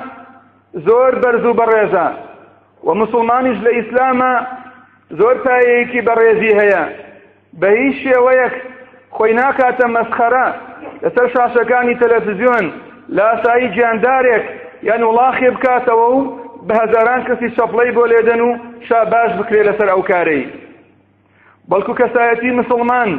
زۆر 0.86 1.12
بەرز 1.22 1.44
و 1.46 1.56
بەڕێزە 1.60 2.06
و 2.86 2.88
مسلمانیش 3.02 3.58
لە 3.66 3.70
ئیسلامە 3.78 4.32
زۆر 5.18 5.36
تایەیەکی 5.46 6.00
بەڕێزی 6.08 6.52
هەیە 6.60 6.82
بە 7.60 7.68
هیچ 7.80 7.96
شێوەیەک 8.04 8.54
خۆی 9.16 9.32
ناکاتە 9.38 9.86
مەسخەرە 9.96 10.46
لەسەر 11.02 11.26
شاشەکانی 11.34 11.98
تەلەڤزیۆن 12.02 12.66
لاسایی 13.16 13.68
گیاندارێک 13.76 14.44
یان 14.88 15.02
وڵاخێ 15.08 15.48
بکاتەوە 15.54 16.08
و 16.16 16.18
بە 16.66 16.74
هەزاران 16.82 17.20
کەسی 17.28 17.48
شەپڵەی 17.56 17.90
بۆ 17.96 18.04
لێدەن 18.12 18.40
و 18.48 18.50
شاباش 18.88 19.30
بکرێ 19.38 19.62
لەسەر 19.68 19.88
ئەو 19.92 20.02
کارەی 20.10 20.42
بەڵکو 21.70 21.92
کەسایەتی 22.00 22.50
مسلمان 22.60 23.10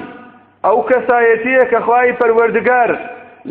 ئەو 0.66 0.78
کەسایەتیە 0.90 1.64
کە 1.72 1.80
خوای 1.86 2.14
پەروەردگار 2.20 2.92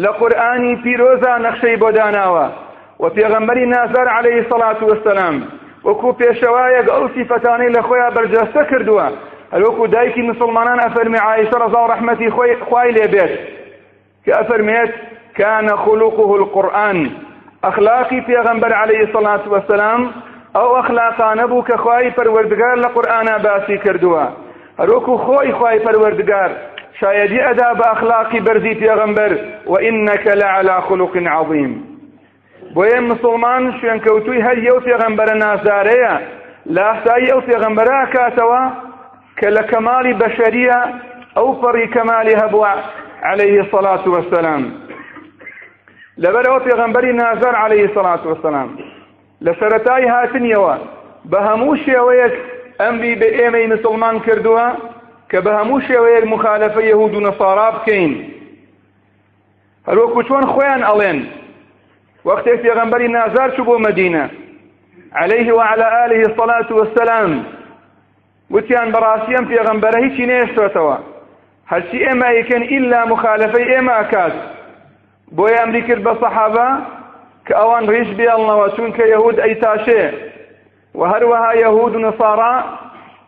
لە 0.03 0.11
قورآانی 0.21 0.75
پیرۆزا 0.85 1.35
نەخشەی 1.47 1.77
بۆ 1.83 1.89
داناوە 1.97 2.47
و 3.03 3.05
پێغەمبەری 3.17 3.67
نازار 3.75 4.09
عليه 4.19 4.43
سەڵات 4.51 4.79
وەسەلام 4.91 5.37
وەکو 5.87 6.09
پێشەوایەک 6.21 6.87
ئەو 6.95 7.05
سیفەتانەی 7.15 7.75
لە 7.77 7.81
خۆیان 7.89 8.13
بەرجەستە 8.17 8.63
کردووە 8.71 9.07
هەروەکو 9.55 9.85
دایکی 9.95 10.23
مسلمانان 10.31 10.79
ئەفەرمی 10.85 11.21
عایشە 11.29 11.57
ڕەزا 11.63 11.81
و 11.85 11.91
ڕەحمەتی 11.93 12.31
خوای 12.69 12.91
لێبێت 12.97 13.33
کە 14.25 14.33
ئەفەرمێت 14.39 14.93
كان 15.39 15.67
خلقه 15.85 16.31
القرآن 16.41 16.99
أخلاقي 17.71 18.21
في 18.27 18.35
غنبر 18.47 18.73
عليه 18.83 19.01
الصلاة 19.07 19.43
والسلام 19.53 20.01
أو 20.61 20.69
أخلاقا 20.83 21.35
نبو 21.35 21.63
كخواي 21.63 22.11
فروردقار 22.11 22.77
لقرآن 22.85 23.29
باسي 23.45 23.79
كردوا 23.79 24.25
روكو 24.89 25.17
خوي 25.19 25.53
خواي 25.53 25.79
فروردقار 25.85 26.51
شاید 27.01 27.31
ئەدا 27.41 27.69
بە 27.79 27.85
ئەخلاقی 27.93 28.41
بەرزی 28.47 28.75
پێغەمبەر 28.83 29.33
و 29.73 29.75
ئینەکە 29.87 30.33
لە 30.43 30.49
خلق 30.57 30.81
خلوق 30.89 31.15
عظیم 31.39 31.73
بۆیە 32.75 33.01
مسلمان 33.11 33.63
شوێنکەوتوی 33.79 34.45
هەر 34.47 34.59
یەو 34.69 34.79
پێغەمبەرە 34.89 35.35
نازارەیە 35.45 36.15
لە 36.75 36.83
ئاستایی 36.89 37.31
ئەو 37.33 37.41
پێغەمبەرە 37.49 37.99
کاتەوە 38.15 38.63
کە 39.39 39.49
لە 39.57 39.63
کەماڵی 39.71 40.19
بەشەریە 40.21 40.79
ئەو 41.37 41.49
پەڕی 41.61 41.87
کمال 41.95 42.29
هبوع 42.43 42.69
عليه 43.31 43.55
الصلاة 43.63 44.03
والسلام 44.15 44.63
لەبەرەوە 46.23 46.61
پێغەمبەری 46.69 47.13
نازار 47.23 47.55
عليه 47.65 47.83
الصلاة 47.89 48.23
والسلام 48.31 48.69
لسرتای 49.41 50.09
سەرەتای 50.09 50.13
هاتنیەوە 50.15 50.75
بە 51.31 51.39
هەموو 51.49 51.75
شێوەیەک 51.87 52.35
ئەمری 52.81 53.15
بە 53.21 53.29
ئێمەی 53.39 53.67
مسلمان 53.75 54.17
کردوها 54.27 54.69
کە 55.31 55.39
بە 55.45 55.51
هەموو 55.59 55.81
شێوەیەک 55.89 56.25
يهود 56.27 56.85
یەهود 56.91 57.15
و 57.15 57.21
نەسارا 57.27 57.69
بکەین 57.77 58.13
هەروەکو 59.89 60.21
چۆن 60.29 60.45
خۆیان 60.53 60.83
ئەڵێن 60.89 61.19
وەختێک 62.27 62.63
نازار 63.17 63.49
شبو 63.57 63.79
مدينة 63.79 64.23
عليه 65.23 65.49
وعلى 65.59 65.87
آله 66.05 66.21
الصلاة 66.29 66.69
والسلام 66.79 67.31
وتيان 68.53 68.89
براسيا 68.95 69.41
في 69.49 69.57
غنبره 69.67 69.99
هيتي 70.05 70.87
هل 71.71 71.83
شيء 71.91 72.15
ما 72.15 72.31
يكن 72.31 72.63
إلا 72.63 73.05
مخالفة 73.05 73.79
إما 73.79 74.03
كاد 74.03 74.33
بوي 75.37 75.55
أمريكا 75.65 75.95
بصحابة 76.07 76.69
كأوان 77.47 77.85
ريش 77.95 78.09
بي 78.09 78.33
الله 78.37 78.57
وشون 78.61 78.93
كيهود 78.93 79.41
أي 79.41 79.55
تاشي 79.55 80.03
وهروها 80.95 81.53
يهود 81.65 81.95
نصارى 81.97 82.53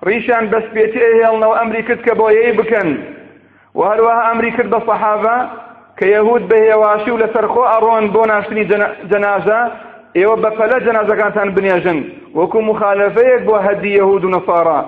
ڕیشان 0.05 0.45
بەس 0.53 0.65
پێێتی 0.75 1.03
هێڵنەوە 1.23 1.57
ئەمری 1.59 1.83
کرد 1.87 2.01
کە 2.07 2.13
بۆ 2.19 2.27
یەی 2.39 2.53
بکەن 2.59 2.89
و 3.79 3.81
هەروەها 3.91 4.23
ئەمری 4.29 4.51
کرد 4.57 4.69
بە 4.75 4.81
سەحابە 4.89 5.37
کە 5.99 6.07
یەهود 6.15 6.43
بە 6.51 6.57
هێواشی 6.69 7.11
و 7.13 7.21
لەسەرخۆ 7.23 7.63
ئەڕۆن 7.73 8.05
بۆ 8.15 8.23
ناشتنی 8.33 8.65
جەنازە 9.11 9.61
ئێوە 10.17 10.37
بە 10.43 10.51
پەلە 10.59 10.79
جەنازەکانتان 10.87 11.49
بنێژن 11.55 11.99
وەکو 12.39 12.59
مخالەفەیەک 12.71 13.43
بۆ 13.49 13.55
هەدی 13.67 13.93
یەهود 13.99 14.23
و 14.25 14.33
نەفارا 14.35 14.81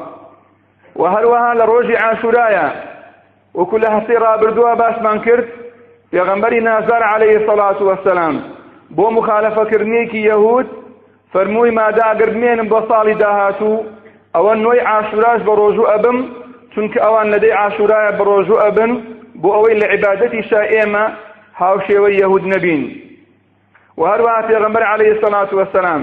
و 1.01 1.03
هەروەها 1.15 1.53
لە 1.59 1.65
ڕۆژی 1.71 2.01
عاشورایە 2.05 2.67
وەکو 3.59 3.77
لە 3.83 3.89
هەستی 3.95 4.17
ڕابردووە 4.25 4.73
باسمان 4.81 5.19
کرد 5.27 5.47
پێغەمبەری 6.13 6.61
نازار 6.69 7.03
عليه 7.13 7.39
سەڵات 7.47 7.79
وەسەلام 7.89 8.35
بۆ 8.97 9.07
مخالەفەکردنێکی 9.19 10.21
یەهود 10.31 10.69
فەرمووی 11.33 11.71
مادا 11.79 12.09
گردمێنم 12.21 12.69
بۆ 12.73 12.79
ساڵی 12.89 13.15
داهاتوو 13.23 13.75
ئەوە 14.35 14.53
نوۆی 14.65 14.81
عاشوراش 14.93 15.41
بە 15.47 15.53
ڕۆژوو 15.61 15.89
ئەبم 15.93 16.19
چونکە 16.73 16.99
ئەوان 17.05 17.27
لەدەی 17.35 17.55
عاشورایە 17.63 18.13
بە 18.19 18.25
ڕۆژوو 18.31 18.61
ئەبن 18.65 18.91
بۆ 19.43 19.49
ئەوەی 19.57 19.75
لە 19.81 19.87
عیباەتی 19.93 20.43
شا 20.49 20.63
ئێمە 20.75 21.05
هاوشێوە 21.61 22.11
یەهود 22.21 22.45
نەبین 22.53 22.83
و 23.99 24.01
هەروەها 24.11 24.41
پێغەمبەر 24.49 24.85
عليه 24.93 25.13
سەلات 25.23 25.51
وەسەلام 25.59 26.03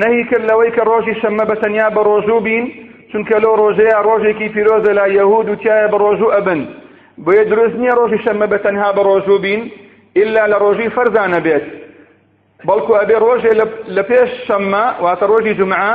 نەهی 0.00 0.24
کرد 0.30 0.44
لەوەی 0.50 0.70
کە 0.76 0.82
ڕۆژی 0.90 1.18
شەممە 1.20 1.44
بەتەنیا 1.50 1.86
بە 1.96 2.00
ڕۆژوو 2.08 2.40
بین 2.48 2.64
چونکە 3.10 3.36
لەو 3.44 3.54
ڕۆژەیە 3.62 3.98
ڕۆژێکی 4.08 4.48
پیرۆزە 4.54 4.92
لا 4.98 5.06
یەهود 5.18 5.46
و 5.48 5.54
تایە 5.62 5.88
بە 5.92 5.98
ڕۆژوو 6.04 6.32
ئەبن 6.36 6.60
بۆیە 7.24 7.44
دروست 7.50 7.76
نییە 7.80 7.94
ڕۆژی 7.98 8.22
شەممە 8.24 8.46
بەتەنها 8.52 8.88
بە 8.96 9.02
ڕۆژوو 9.08 9.38
بین 9.46 9.60
ئللا 10.20 10.44
لە 10.52 10.56
ڕۆژی 10.62 10.88
فەرزانە 10.94 11.40
بێت 11.46 11.64
بەڵکو 12.66 12.92
ئەبێ 13.00 13.16
ڕۆژێ 13.24 13.52
لە 13.96 14.02
پێش 14.10 14.30
شەممە 14.46 14.84
واتە 15.04 15.24
ڕۆژی 15.32 15.52
جمعە 15.60 15.92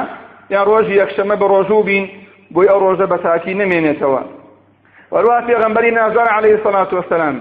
یا 0.54 0.62
ڕۆژی 0.70 0.98
یەکشەمە 1.02 1.36
بە 1.42 1.48
ڕۆژوو 1.54 1.84
بین 1.90 2.06
بۆی 2.54 2.68
ئەو 2.72 2.80
ڕۆژە 2.86 3.06
بە 3.12 3.18
تاکی 3.26 3.54
نمێنێتەوە 3.62 4.22
وەروا 5.12 5.38
پێغەمبەری 5.48 5.96
نازار 6.00 6.28
عليه 6.38 6.56
سەلات 6.64 6.90
وەسەلام 6.98 7.36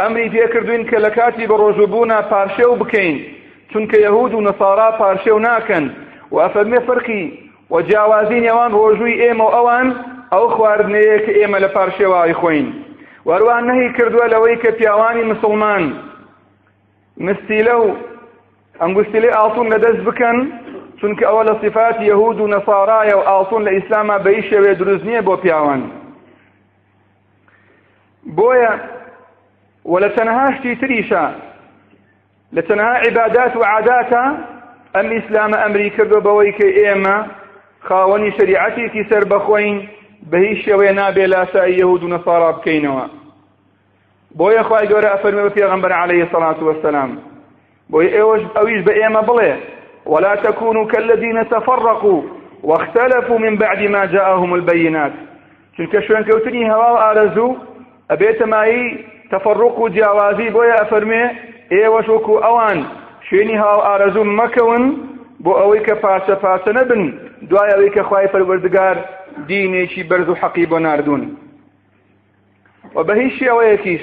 ئەمری 0.00 0.30
پێکردوین 0.34 0.82
کە 0.90 0.96
لە 1.04 1.10
کاتی 1.18 1.46
بە 1.50 1.56
ڕۆژووبوونا 1.62 2.18
پارشێو 2.32 2.74
بکەین 2.80 3.16
چونکە 3.70 3.96
یەهود 4.06 4.32
و 4.34 4.40
نەسارا 4.46 4.88
پارشێو 5.00 5.38
ناکەن 5.46 5.84
و 6.32 6.36
ئەفەرمێ 6.44 6.80
فەرقی 6.86 7.24
و 7.70 7.74
جیاوازین 7.86 8.44
ئەوان 8.50 8.72
ڕۆژووی 8.80 9.18
ئێمە 9.22 9.44
و 9.46 9.52
ئەوان 9.56 9.88
ئەو 10.32 10.44
خواردنەیە 10.56 11.18
کە 11.24 11.32
ئێمە 11.38 11.58
لە 11.64 11.68
پارشێوای 11.76 12.34
خۆین 12.40 12.66
وەروان 13.28 13.64
نەهی 13.70 13.90
کردووە 13.96 14.26
لەوەی 14.32 14.56
کە 14.62 14.70
پیاوانی 14.78 15.24
مسلمان 15.32 15.84
مستیلە 17.26 17.74
و 17.84 17.86
ئەنگوستیلی 18.80 19.34
ئاڵتون 19.36 19.66
لەدەست 19.72 20.00
بکەن 20.08 20.38
چونکە 21.00 21.24
ئەوە 21.28 21.42
لە 21.48 21.54
سیفات 21.60 22.00
یهود 22.00 22.40
و 22.40 22.46
نەسارایە 22.48 23.14
و 23.16 23.24
ئاسون 23.30 23.62
لە 23.68 23.72
ئیسلامە 23.72 24.18
بەی 24.24 24.42
شێوێ 24.50 24.72
دروست 24.80 25.04
نییە 25.08 25.22
بۆ 25.28 25.34
پیاوان 25.42 25.82
بۆیە 28.36 28.72
وە 29.90 29.98
لە 30.02 30.08
تەنها 30.16 30.46
شتی 30.58 30.72
تریشە 30.80 31.24
لە 32.56 32.62
تەنها 32.68 32.90
عیبادات 33.04 33.52
و 33.56 33.60
عاداتە 33.72 34.24
ئەم 34.94 35.06
ئیسلامە 35.14 35.56
ئەمری 35.64 35.90
کردو 35.96 36.18
بەوەی 36.26 36.52
کە 36.58 36.66
ئێمە 36.80 37.16
خاوەنی 37.88 38.30
شریعەتێکی 38.36 39.04
سەر 39.10 39.24
بەخۆین 39.32 39.78
بە 40.30 40.36
هیچ 40.44 40.58
شێوەیە 40.66 40.92
نابێ 41.00 41.26
لاسایی 41.32 41.76
یهود 41.80 42.02
و 42.04 42.08
نەسارا 42.12 42.50
بکەینەوە 42.56 43.04
بۆیە 44.38 44.62
خی 44.68 44.86
گەورە 44.90 45.08
ئەفەرمێ 45.14 45.42
بە 45.46 45.50
پێغمبەر 45.58 45.92
عليه 46.02 46.26
سەڵات 46.32 46.58
وەسەلام 46.68 47.10
بۆی 47.90 48.08
ئێوەش 48.16 48.42
ئەویش 48.58 48.80
بە 48.86 48.92
ئێمە 49.00 49.22
بڵێ 49.28 49.52
ولا 50.06 50.34
تكونوا 50.34 50.86
كالذين 50.86 51.48
تفرقوا 51.48 52.22
واختلفوا 52.62 53.38
من 53.38 53.56
بعد 53.56 53.78
ما 53.82 54.04
جاءهم 54.04 54.54
البينات 54.54 55.12
تلك 55.78 56.00
شوان 56.00 56.24
كوتني 56.24 56.70
هوا 56.72 56.90
وآرزو 56.90 57.56
أبيت 58.10 58.42
ماي 58.42 59.04
تفرقوا 59.32 59.88
جاوازي 59.88 60.50
بويا 60.50 60.82
أفرمي 60.82 61.30
إيه 61.72 61.88
وشوكو 61.88 62.38
أوان 62.38 62.84
شيني 63.30 63.56
هاو 63.58 63.78
وآرزو 63.78 64.22
مەکەون 64.24 64.82
بو 65.40 65.52
أويك 65.52 65.94
فاسا 65.94 66.34
فاسا 66.34 66.70
نبن 66.72 67.18
دوايا 67.42 67.76
دوای 67.76 68.02
خوايف 68.02 68.36
الوردقار 68.36 68.98
ديني 69.48 69.86
شي 69.88 70.02
برزو 70.02 70.34
حقيب 70.34 70.72
وناردون 70.72 71.34
وبهيش 72.94 73.38
شي 73.38 73.50
أويكيش 73.50 74.00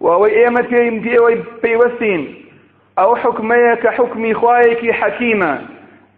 ووي 0.00 0.44
ايمت 0.44 0.72
يمدي 0.72 1.18
وي 1.18 1.42
بيوسين 1.62 2.44
او 2.98 3.16
حكمي 3.16 3.76
كحكمي 3.82 4.34
خوايك 4.34 4.90
حكيمة 4.90 5.60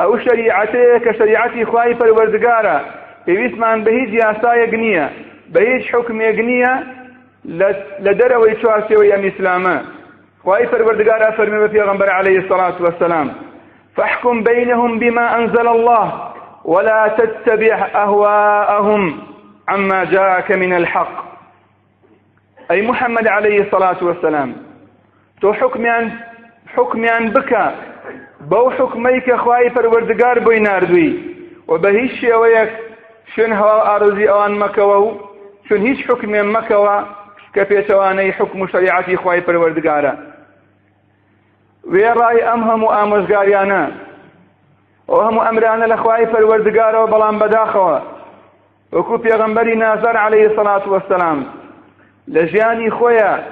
او 0.00 0.18
شريعتي 0.18 0.98
كشريعتي 0.98 1.64
خواي 1.64 1.94
فالوردقارة 1.94 2.84
بيوسمان 3.26 3.84
بهيج 3.84 4.14
ياسا 4.14 4.54
يقنية 4.54 5.10
بهيج 5.48 5.84
حكم 5.92 6.20
يقنية 6.20 6.86
لدر 7.44 7.68
قنية 7.68 7.76
لدروي 8.00 8.60
شوارسي 8.62 8.96
ويام 8.96 9.24
اسلامه 9.26 9.82
خواهي 10.44 10.66
فرمي 10.66 11.28
افرمي 11.28 11.66
بفيغمبر 11.68 12.10
عليه 12.12 12.38
الصلاة 12.38 12.82
والسلام 12.82 13.32
فاحكم 13.96 14.42
بينهم 14.42 14.98
بما 14.98 15.36
انزل 15.38 15.68
الله 15.68 16.32
ولا 16.64 17.08
تتبع 17.18 17.86
اهواءهم 17.94 19.18
عما 19.68 20.04
جاءك 20.04 20.52
من 20.56 20.72
الحق 20.72 21.29
ئەی 22.70 22.80
محەممەد 22.90 23.26
عليه 23.36 23.60
سەلات 23.70 23.98
وەسەلام 24.06 24.50
تۆ 25.40 25.46
حکمیان 25.60 26.04
حکمیان 26.74 27.22
بکە 27.34 27.64
بەو 28.50 28.66
حکمەی 28.78 29.18
کە 29.26 29.34
خوای 29.42 29.70
پەروەردگار 29.76 30.36
بۆی 30.46 30.60
نردووی 30.66 31.10
و 31.68 31.72
بە 31.82 31.88
هیچ 31.98 32.12
شێوەیەک 32.20 32.70
شوێن 33.32 33.52
هەوا 33.60 33.78
ئارزی 33.88 34.26
ئەوان 34.32 34.52
مەکەوە 34.62 34.96
و 35.04 35.08
چون 35.66 35.80
هیچ 35.88 36.00
حکمێن 36.10 36.48
مەکەوە 36.56 36.96
کە 37.54 37.62
پێچەوانەی 37.70 38.32
حکم 38.38 38.58
و 38.62 38.66
شریعتی 38.72 39.16
خوای 39.22 39.40
پەروەردگارە 39.46 40.14
وێڕای 41.92 42.38
ئەم 42.48 42.60
هەموو 42.68 42.94
ئامۆژگاریانە 42.96 43.82
ئەو 45.08 45.20
هەموو 45.26 45.46
ئەمرانە 45.46 45.86
لە 45.92 45.96
خوای 46.02 46.30
پەروەردگارەوە 46.32 47.10
بەڵام 47.12 47.36
بەداخەوە 47.42 47.96
وەکو 48.94 49.14
پێغەمبەری 49.24 49.78
نازەر 49.82 50.16
عليه 50.26 50.48
سەلات 50.56 50.84
وەسەلام 50.92 51.38
لجاني 52.28 52.90
خويا 52.90 53.44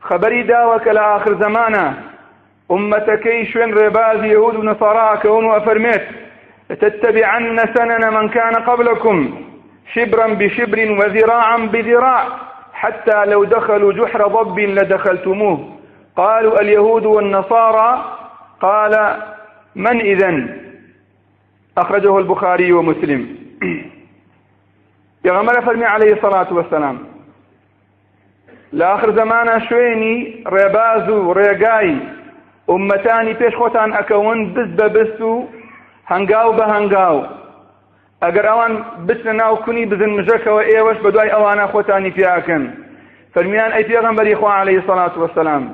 خبري 0.00 0.42
داوك 0.42 0.86
لآخر 0.88 1.40
زمانا 1.40 1.94
أمتكي 2.70 3.44
شوين 3.44 3.74
رباز 3.74 4.24
يهود 4.24 4.56
ونصارى 4.56 5.18
كون 5.22 5.50
أفرميت 5.50 6.02
لتتبعن 6.70 7.58
سنن 7.74 8.14
من 8.14 8.28
كان 8.28 8.54
قبلكم 8.54 9.42
شبرا 9.94 10.26
بشبر 10.26 10.90
وذراعا 10.92 11.56
بذراع 11.58 12.26
حتى 12.72 13.24
لو 13.24 13.44
دخلوا 13.44 13.92
جحر 13.92 14.26
ضب 14.28 14.58
لدخلتموه 14.58 15.68
قالوا 16.16 16.60
اليهود 16.60 17.06
والنصارى 17.06 18.16
قال 18.60 19.22
من 19.76 20.00
إذا 20.00 20.48
أخرجه 21.78 22.18
البخاري 22.18 22.72
ومسلم 22.72 23.36
يا 25.24 25.32
غمر 25.32 25.60
فرمي 25.62 25.84
عليه 25.84 26.12
الصلاة 26.12 26.52
والسلام 26.54 26.98
لاخر 28.72 29.10
زمانە 29.16 29.58
شوێنی 29.68 30.42
ڕێباز 30.52 31.08
و 31.08 31.32
ڕێگای 31.36 31.90
ئومەتانی 32.70 33.34
پێش 33.40 33.54
خۆتان 33.58 33.90
ئەکەون 33.96 34.38
بست 34.54 34.72
بە 34.78 34.88
بست 34.88 35.20
و 35.20 35.46
هەنگاو 36.10 36.56
بە 36.58 36.64
هەنگاو 36.74 37.16
ئەگەر 38.22 38.46
ئەوان 38.50 38.72
بچنە 39.06 39.32
ناو 39.40 39.56
کونی 39.64 39.86
بزن 39.86 40.10
مژەکەوە 40.18 40.62
ئێوەش 40.72 40.98
بە 41.04 41.08
دوای 41.14 41.30
ئەوانە 41.34 41.66
خۆتانی 41.72 42.10
پیاکەن 42.16 42.62
فەرمیان 43.34 43.72
ئەی 43.74 43.84
پێغەمبەری 43.88 44.34
خوا 44.38 44.50
عەلەیهی 44.60 44.86
سەڵات 44.88 45.14
وەسەلام 45.22 45.64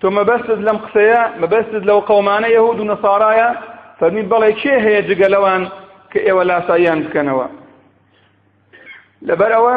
تۆ 0.00 0.06
مەبەستت 0.18 0.60
لەم 0.66 0.78
قسەیە 0.84 1.22
مەبەستت 1.42 1.82
لەو 1.88 2.00
قەومانە 2.08 2.48
یەهود 2.56 2.78
و 2.80 2.84
نەسارایە 2.90 3.48
فەرمید 4.00 4.28
بەڵێ 4.32 4.50
کێ 4.60 4.74
هەیە 4.86 5.02
جگە 5.08 5.28
لەوان 5.34 5.62
کە 6.12 6.18
ئێوە 6.26 6.42
لاساییان 6.50 6.98
بکەنەوە 7.04 7.46
لەبەرەوە 9.28 9.76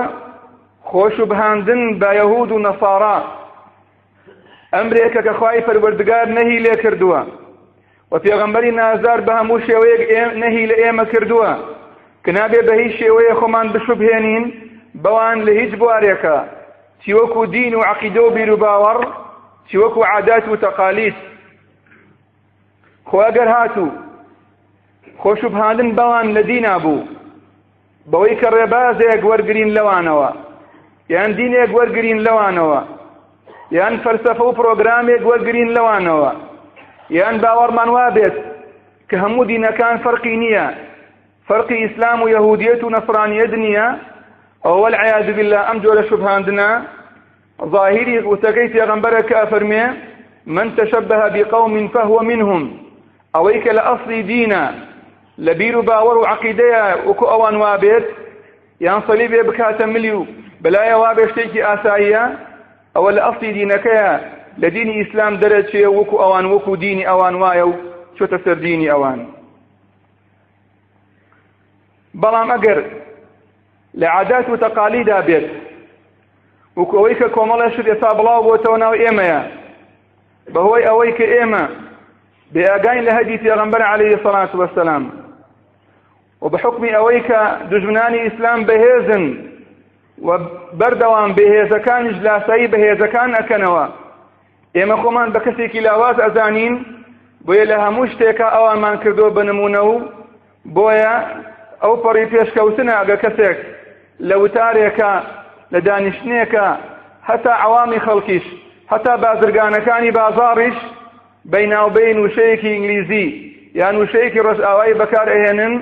خۆش 0.96 1.20
و 1.20 1.26
بهاندن 1.26 2.00
بە 2.00 2.10
یەهود 2.20 2.52
و 2.52 2.60
نەسارا 2.66 3.18
ئەمرێکە 4.76 5.22
کە 5.26 5.34
خوای 5.40 5.60
پەروەردگار 5.68 6.28
نەهی 6.38 6.60
لێ 6.66 6.76
کردووە 6.84 7.22
و 8.12 8.14
پێغەمبەری 8.24 8.72
نازار 8.80 9.20
بە 9.28 9.32
هەموو 9.40 9.60
شێوەیەک 9.68 10.12
نەهی 10.42 10.66
لە 10.72 10.76
ئێمە 10.84 11.06
کردووە 11.12 11.52
کە 12.26 12.30
نابێ 12.38 12.62
بە 12.68 12.74
هیچ 12.82 12.94
شێوەیە 13.02 13.34
خۆمان 13.40 13.68
بشوبهێنین 13.76 14.44
بەوان 15.04 15.38
لە 15.48 15.52
هیچ 15.60 15.72
بوارێکە 15.82 16.38
چیوەکو 17.04 17.42
دین 17.56 17.74
و 17.76 17.82
عقیدە 17.92 18.22
و 18.28 18.30
بیر 18.36 18.50
و 18.52 18.58
باوەڕ 18.64 19.02
چیوەکو 19.70 20.02
عادات 20.14 20.46
و 20.48 20.56
تەقالیت 20.64 21.18
خۆگەر 23.10 23.48
هاتوو 23.56 23.90
خۆش 25.22 25.44
و 25.44 25.50
بهاندن 25.50 25.90
بەوان 25.98 26.28
لە 26.36 26.42
دینا 26.50 26.80
بوو 26.84 27.04
بەوەی 28.12 28.36
کە 28.42 28.48
ڕێبازێک 28.56 29.22
وەرگرین 29.30 29.70
لەوانەوە 29.78 30.30
یان 31.14 31.32
دینێک 31.40 31.70
وەرگین 31.78 32.20
لەوانەوە 32.26 32.82
یان 33.78 33.96
فەرسەفە 34.04 34.44
و 34.48 34.56
پرۆگرامێک 34.60 35.22
وەرگین 35.32 35.70
لەوانەوە 35.78 36.32
یان 37.20 37.36
باوەڕمان 37.44 37.90
وا 37.96 38.08
بێت 38.18 38.36
کە 39.10 39.16
هەموو 39.24 39.44
دینەکان 39.52 39.96
فەرقی 40.04 40.36
نییە 40.44 40.66
فەرقی 41.48 41.78
ئیسلام 41.84 42.20
و 42.22 42.30
یهودیت 42.36 42.82
و 42.84 42.90
نەفرانیەت 42.96 43.52
نییە 43.64 43.88
ئەوە 44.66 44.86
العیاذ 44.92 45.28
بالله 45.38 45.62
ئەم 45.68 45.78
جۆرە 45.84 46.04
شوبهاندنە 46.10 46.70
ظاهری 47.74 48.16
وتەکەی 48.32 48.72
پێغەمبەرە 48.74 49.22
کە 49.30 49.36
ئەفەرمێ 49.42 49.86
من 50.56 50.68
تشبه 50.80 51.22
بقوم 51.36 51.74
فهو 51.94 52.20
منهم 52.32 52.64
أويك 53.38 53.66
لأصل 53.78 54.12
دينا 54.12 54.26
دینە 54.26 54.64
لە 55.46 55.52
بیر 55.60 55.76
و 55.78 55.82
أوان 55.82 56.16
وابيت 56.16 56.32
عقیدەیە 56.36 56.84
وەکو 57.08 57.26
ئەوان 57.32 57.56
وابێت 57.64 58.06
یان 58.86 59.00
بەلایەوە 60.66 61.10
بێشتێکی 61.18 61.66
ئاساییە 61.68 62.24
ئەوە 62.96 63.10
لە 63.16 63.22
ئەفتی 63.26 63.52
دینەکەیە 63.58 64.12
لە 64.62 64.68
دینی 64.76 64.98
ئیسلام 65.00 65.34
دەرەچێ 65.42 65.82
وەکو 65.98 66.16
ئەوان 66.22 66.46
وەکو 66.54 66.74
دینی 66.84 67.08
ئەوان 67.10 67.36
وایە 67.42 67.66
و 67.70 67.74
چۆتە 68.18 68.38
سەر 68.44 68.58
دینی 68.66 68.90
ئەوان 68.94 69.20
بەڵام 72.22 72.50
ئەگەر 72.56 72.80
لە 74.00 74.08
عادات 74.16 74.46
و 74.50 74.58
تەقالیدا 74.64 75.20
بێت 75.28 75.46
وەکو 76.78 76.96
ئەوەی 76.98 77.16
کە 77.20 77.28
کۆمەڵە 77.36 77.68
شت 77.74 77.88
ئێستا 77.92 78.10
بڵاو 78.18 78.42
بۆتەوە 78.48 78.78
ناو 78.84 78.94
ئێمەیە 79.04 79.42
بەهۆی 80.54 80.84
ئەوەی 80.88 81.12
کە 81.18 81.26
ئێمە 81.34 81.64
بێئگاین 82.54 83.04
لە 83.08 83.12
هەدی 83.18 83.42
پێغەمبەر 83.44 83.82
عليه 83.94 84.12
الصلاة 84.18 84.52
والسلام 84.62 85.04
وبحكم 86.42 86.84
أويك 87.00 87.30
دجمناني 87.72 88.20
إسلام 88.30 88.60
بهيزن 88.68 89.26
و 90.24 90.38
بەردەوام 90.80 91.32
بەهێزەکانیش 91.38 92.18
لاسایی 92.26 92.72
بەهێزەکان 92.72 93.30
ئەکەنەوە 93.38 93.86
ئێمە 94.78 94.96
خۆمان 95.02 95.30
بە 95.34 95.40
کەسێکی 95.46 95.80
لاواز 95.88 96.18
ئەزانین 96.24 96.76
بۆیە 97.46 97.66
لە 97.72 97.78
هەموو 97.84 98.10
شتێکە 98.12 98.48
ئەوانمان 98.56 98.96
کردو 99.04 99.26
بنمونە 99.38 99.82
و 99.92 99.96
بۆیە 100.76 101.16
ئەو 101.84 101.94
پەڕی 102.04 102.30
پێشکەوتنە 102.32 102.94
ئەگە 103.00 103.18
کەسێک 103.24 103.58
لە 104.28 104.36
وتارێکە 104.44 105.12
لە 105.74 105.80
دانیشتنێکە 105.88 106.68
هەتا 107.30 107.54
عوامی 107.66 108.04
خەڵکیش 108.06 108.46
هەتا 108.92 109.14
بازرگانەکانی 109.24 110.12
بازاڕیش 110.20 110.78
بەیناوبین 111.52 112.18
وشەیەکی 112.24 112.70
ئینگلیزی 112.74 113.26
یان 113.80 113.96
وشەیەکی 114.02 114.44
ڕۆژئاوایی 114.48 114.98
بەکار 115.02 115.28
ئەهێنن 115.34 115.74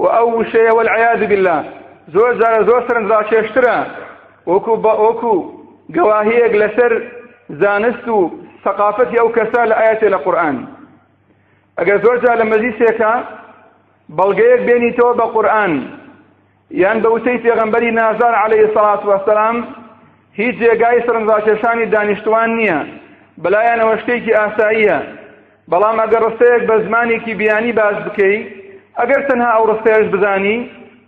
و 0.00 0.04
ئەو 0.16 0.26
وشەیە 0.40 0.72
وەعاد 0.78 1.22
بالله 1.30 1.58
زۆر 2.14 2.32
جارە 2.40 2.60
زۆر 2.68 2.82
سرنجڕاکێشترە 2.88 3.76
وەکو 4.50 4.74
بە 4.84 4.92
ئۆکو 5.02 5.34
گەواهەیەک 5.94 6.52
لەسەر 6.62 6.92
زانست 7.62 8.06
و 8.14 8.18
سەقافەتی 8.64 9.18
ئەو 9.20 9.28
کەسا 9.36 9.62
لە 9.70 9.74
ئاەتێ 9.82 10.08
لە 10.14 10.18
قورآن 10.24 10.56
ئەگەر 11.78 11.98
زۆر 12.04 12.16
جار 12.24 12.36
لە 12.42 12.46
مەزیسێکە 12.52 13.12
بەڵگەیەک 14.18 14.62
بێنیتەوە 14.66 15.12
بە 15.20 15.26
قورآن 15.34 15.72
یان 16.82 16.98
بە 17.02 17.08
وتەی 17.14 17.42
پێغەمبەری 17.44 17.94
نازار 18.00 18.34
عليه 18.44 18.66
سەڵات 18.74 19.02
وەسەلام 19.10 19.56
هیچ 20.40 20.54
جێگای 20.62 20.98
سرنجڕاکێشانی 21.06 21.86
دانیشتوان 21.94 22.50
نییە 22.58 22.78
بەلایەنەوە 23.42 23.94
شتێکی 24.00 24.36
ئاساییە 24.38 24.98
بەڵام 25.70 25.96
ئەگەر 26.02 26.22
ڕستەیەک 26.28 26.62
بە 26.68 26.76
زمانێکی 26.86 27.32
بیانی 27.40 27.72
باز 27.78 27.96
بکەی 28.06 28.36
ئەگەر 29.00 29.20
تەنها 29.28 29.50
ئەو 29.54 29.64
ڕستەیەش 29.70 30.06
بزانی 30.14 30.58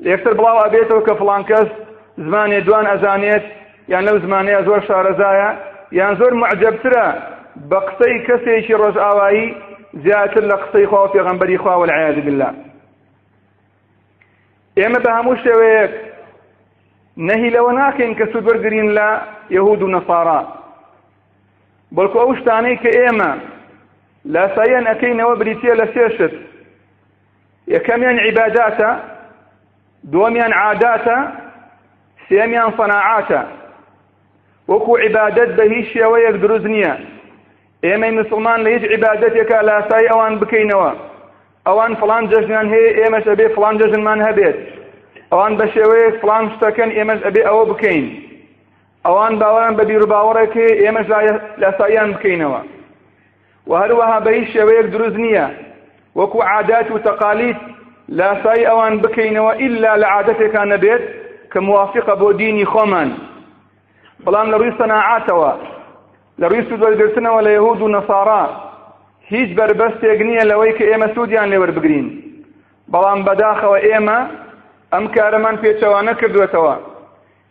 لێکتر 0.05 0.33
بڵاو 0.39 0.59
ئەبێتەوە 0.65 1.03
کە 1.07 1.15
فلان 1.21 1.43
کەس 1.51 1.69
زمانێ 2.27 2.59
دوان 2.67 2.87
ئەزانێت 2.93 3.45
یان 3.93 4.03
لەو 4.09 4.17
زمانەیە 4.25 4.61
زۆر 4.69 4.81
شارەزایە 4.89 5.51
یان 5.99 6.15
زۆر 6.21 6.33
معجبترە 6.43 7.07
بە 7.71 7.79
قسەی 7.87 8.17
کەسێکی 8.27 8.75
ڕۆژئاوایی 8.81 9.47
زیاتر 10.05 10.43
لە 10.51 10.57
قسەی 10.63 10.87
خوا 10.91 11.03
پێغەمبەری 11.15 11.59
خواوە 11.63 11.87
لە 11.91 11.95
عیاذ 11.99 12.19
بالله 12.27 12.51
ئێمە 14.81 14.99
بە 15.05 15.11
هەموو 15.17 15.41
شێوەیەک 15.45 15.93
نەهی 17.29 17.51
لەوە 17.57 17.73
ناکەین 17.81 18.13
کە 18.19 18.25
سوود 18.33 18.45
بەرگرین 18.49 18.89
لە 18.99 19.09
یەهود 19.57 19.81
و 19.83 19.89
نەسارا 19.95 20.41
بەڵکو 21.97 22.19
ئەو 22.23 22.31
شتانەی 22.41 22.77
کە 22.83 22.91
ئێمە 22.99 23.31
لاسایەن 24.35 24.85
ئەەکەینەوە 24.91 25.35
بریتە 25.41 25.73
لە 25.81 25.87
سێشت 25.95 26.35
یەکەمیان 27.75 28.19
عیباداتە 28.27 28.91
دووەمیان 30.11 30.53
عاداتە 30.63 31.19
سێمیان 32.29 32.71
سەناعاتە 32.79 33.41
وەکو 34.73 34.93
عیبادەت 35.05 35.51
بە 35.59 35.65
هیچ 35.73 35.87
شێوەیەک 35.95 36.37
دروست 36.45 36.67
نییە 36.75 36.93
ئێمەی 37.87 38.13
مسلمان 38.19 38.59
لە 38.65 38.69
هیچ 38.75 38.85
عیبادەتێکە 38.93 39.59
لاسای 39.69 40.07
ئەوان 40.11 40.35
بکەینەوە 40.41 40.91
ئەوان 41.67 41.93
فلان 42.01 42.25
جەژنیان 42.33 42.67
هەیە 42.75 42.91
ئێمەش 43.01 43.25
ئەبێ 43.31 43.47
فلان 43.57 43.75
جەژنمان 43.81 44.19
هەبێت 44.27 44.57
ئەوان 45.33 45.53
بە 45.59 45.67
شێوەیەک 45.75 46.15
فلان 46.23 46.45
شتەکەن 46.53 46.91
ئێمەش 46.97 47.21
ئەبێ 47.27 47.43
ئەوە 47.49 47.65
بکەین 47.71 48.05
ئەوان 49.07 49.35
باوەران 49.41 49.75
بە 49.79 49.83
بیرروباوەڕێکی 49.89 50.69
ئێمەش 50.83 51.07
لاساییان 51.63 52.11
بکەینەوە 52.15 52.61
و 53.69 53.73
هەروەها 53.83 54.19
بە 54.25 54.31
هیچ 54.39 54.49
شێوەیەک 54.57 54.87
دروست 54.95 55.17
نییە 55.25 55.47
وەکو 56.19 56.39
عادات 56.53 56.87
و 56.91 56.99
تەقالیت 57.07 57.61
لاسای 58.09 58.67
ئەوان 58.67 58.95
بکەینەوە 59.03 59.53
ئللا 59.65 59.93
لە 60.03 60.07
عادەتێکان 60.15 60.69
نەبێت 60.75 61.03
کە 61.53 61.59
موافقە 61.61 62.15
بۆ 62.21 62.29
دینی 62.41 62.65
خۆمان 62.73 63.09
بەڵام 64.25 64.47
لە 64.53 64.57
ڕووی 64.61 64.77
سەناعاتەوە 64.81 65.53
لە 66.41 66.47
ڕووی 66.53 66.67
سوودوەرگرتنەوە 66.69 67.41
لە 67.47 67.51
یهود 67.57 67.81
و 67.83 67.89
نەسارا 67.95 68.43
هیچ 69.33 69.51
بربەستێک 69.59 70.21
نییە 70.29 70.45
لەوەی 70.51 70.73
کە 70.79 70.85
ئێمە 70.91 71.09
سوودیان 71.15 71.49
لێوەربگرین 71.53 72.07
بەڵام 72.93 73.21
بەداخەوە 73.27 73.79
ئێمە 73.87 74.19
ئەم 74.93 75.05
کارەمان 75.15 75.57
پێچەوانە 75.63 76.13
کردوێتەوە 76.21 76.75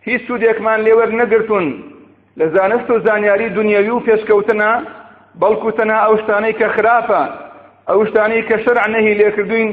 هیچ 0.07 0.21
سوودێکمان 0.27 0.79
لێوەر 0.85 1.09
نەگرتون 1.21 1.65
لە 2.39 2.45
زانست 2.55 2.87
و 2.89 2.99
زانیاری 3.05 3.49
دنیاوی 3.57 3.89
و 3.95 4.01
پێشکەوتنە 4.07 4.71
بەڵکو 5.41 5.69
تەنها 5.77 5.99
ئەو 6.05 6.15
شتانەی 6.23 6.55
کە 6.59 6.67
خراپە 6.75 7.21
ئەو 7.89 7.99
شتانەی 8.09 8.45
کە 8.49 8.55
شەرع 8.63 8.87
نەهی 8.93 9.17
لێکردوین 9.19 9.69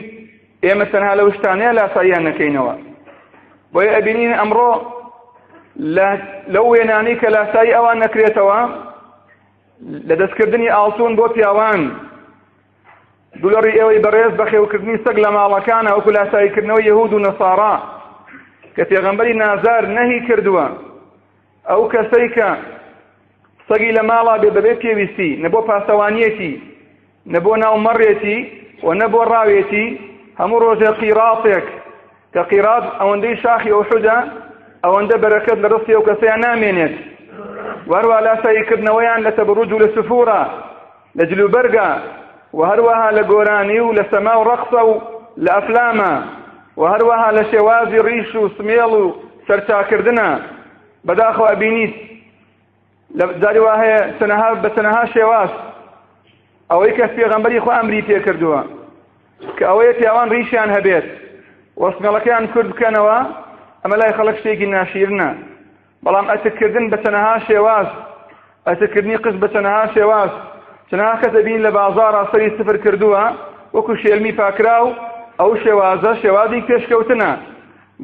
ئێمە 0.66 0.85
تەنها 0.92 1.12
لە 1.18 1.23
شتانەیە 1.37 1.73
لاساییان 1.79 2.23
نەکەینەوە 2.29 2.75
بۆیە 3.73 3.90
ئەبینین 3.97 4.33
ئەمڕۆ 4.40 4.73
لەو 6.55 6.66
وێنانی 6.73 7.14
کە 7.21 7.29
لاسایی 7.37 7.75
ئەوان 7.77 7.99
نەکرێتەوە 8.05 8.59
لە 10.09 10.14
دەستکردنی 10.21 10.73
ئاڵتون 10.77 11.12
بۆ 11.18 11.27
پیاوان 11.35 11.81
دوولەڕی 13.40 13.77
ئێوەی 13.79 14.03
بەڕێز 14.05 14.33
بە 14.38 14.44
خێوکردنی 14.51 15.03
سەگ 15.05 15.16
لە 15.25 15.31
ماڵەکانە 15.37 15.90
وەکو 15.97 16.11
لاساییکردنەوە 16.16 16.83
یهود 16.90 17.12
و 17.12 17.18
نەسارا 17.27 17.75
کە 18.77 18.83
پێغەمبەری 18.90 19.35
نازار 19.42 19.83
نەهی 19.97 20.21
کردووە 20.29 20.66
ئەو 21.71 21.83
کەسەی 21.92 22.29
کە 22.37 22.49
سەگی 23.68 23.92
لە 23.97 24.03
ماڵا 24.11 24.35
بێ 24.42 24.51
بەبێ 24.57 24.75
پێویستی 24.83 25.31
نەبۆ 25.44 25.61
پاسەوانیەتی 25.68 26.53
نەبۆ 27.33 27.53
ناومەڕێتی 27.62 28.38
و 28.87 28.88
نەبۆ 29.01 29.18
ڕاوێتی 29.33 29.87
هەموو 30.42 30.61
ڕۆژێ 30.64 30.90
قیراتێک 31.01 31.66
کە 32.35 32.42
قیرات 32.51 32.87
ئەوەندەی 33.01 33.35
شاخی 33.42 33.74
ئەوحدا 33.74 34.18
ئەوەندە 34.85 35.16
بەرەکەت 35.22 35.59
لە 35.62 35.68
ڕستی 35.72 35.94
ئەو 35.96 36.07
کەسەیان 36.09 36.40
نامێنێت 36.46 36.94
وەروە 37.90 38.16
لاساییکردنەوەیان 38.27 39.20
لە 39.27 39.31
تەبڕوج 39.38 39.70
و 39.72 39.81
لە 39.83 39.88
سفورە 39.96 40.42
لە 41.18 41.24
جلوبەرگە 41.31 41.88
و 42.57 42.61
هەروەها 42.70 43.09
لە 43.18 43.22
گۆرانی 43.31 43.81
و 43.85 43.94
لە 43.98 44.05
سەما 44.12 44.35
و 44.38 44.46
ڕەخسە 44.48 44.83
و 44.88 44.92
لە 45.44 45.51
ئەفلامە 45.57 46.12
و 46.79 46.83
هەروەها 46.92 47.29
لە 47.38 47.42
شێوازی 47.53 48.05
ڕیش 48.09 48.31
و 48.40 48.44
سمێڵ 48.57 48.90
و 49.01 49.05
سەرچاکردنە 49.46 50.29
بەداخۆ 51.07 51.44
ئەبینیت 51.51 51.94
لە 53.18 53.24
جاری 53.42 53.61
وا 53.66 53.74
هەیە 53.83 53.98
سەنەها 54.18 54.48
بە 54.62 54.68
سەنەها 54.77 55.05
شێواز 55.14 55.51
ئەوەی 56.70 56.92
کەس 56.98 57.11
پێغەمبەری 57.18 57.62
خۆ 57.64 57.70
ئەمری 57.79 58.03
پێ 58.09 58.18
کردووە 58.27 58.61
کە 59.59 59.64
ئەوەیە 59.70 59.92
پیاوان 59.98 60.29
ڕیشیان 60.35 60.70
هەبێت 60.77 61.07
وەستگەڵەکەیان 61.83 62.44
کورد 62.53 62.68
بکەنەوە 62.72 63.16
ئەمە 63.83 63.96
لای 64.01 64.16
خەڵک 64.18 64.37
شتێکی 64.40 64.66
ناشیرنە 64.74 65.31
بەڵام 66.05 66.27
ئەتکردن 66.31 66.87
بە 66.92 66.98
تەنەها 67.05 67.35
شێواز 67.48 67.88
ئەتکردنی 68.68 69.18
قش 69.24 69.35
بە 69.42 69.48
تەنەها 69.55 69.85
شێواز 69.94 70.31
چنەها 70.90 71.14
کەتە 71.22 71.40
بین 71.46 71.61
لە 71.66 71.70
بازارا 71.79 72.22
سەری 72.33 72.51
سفر 72.59 72.77
کردووە 72.85 73.24
وەکو 73.74 73.92
شێلمی 74.03 74.33
پاکراو 74.38 74.88
ئەو 75.40 75.51
شێوازە 75.62 76.12
شێوازی 76.22 76.64
پێشکەوتنە 76.68 77.31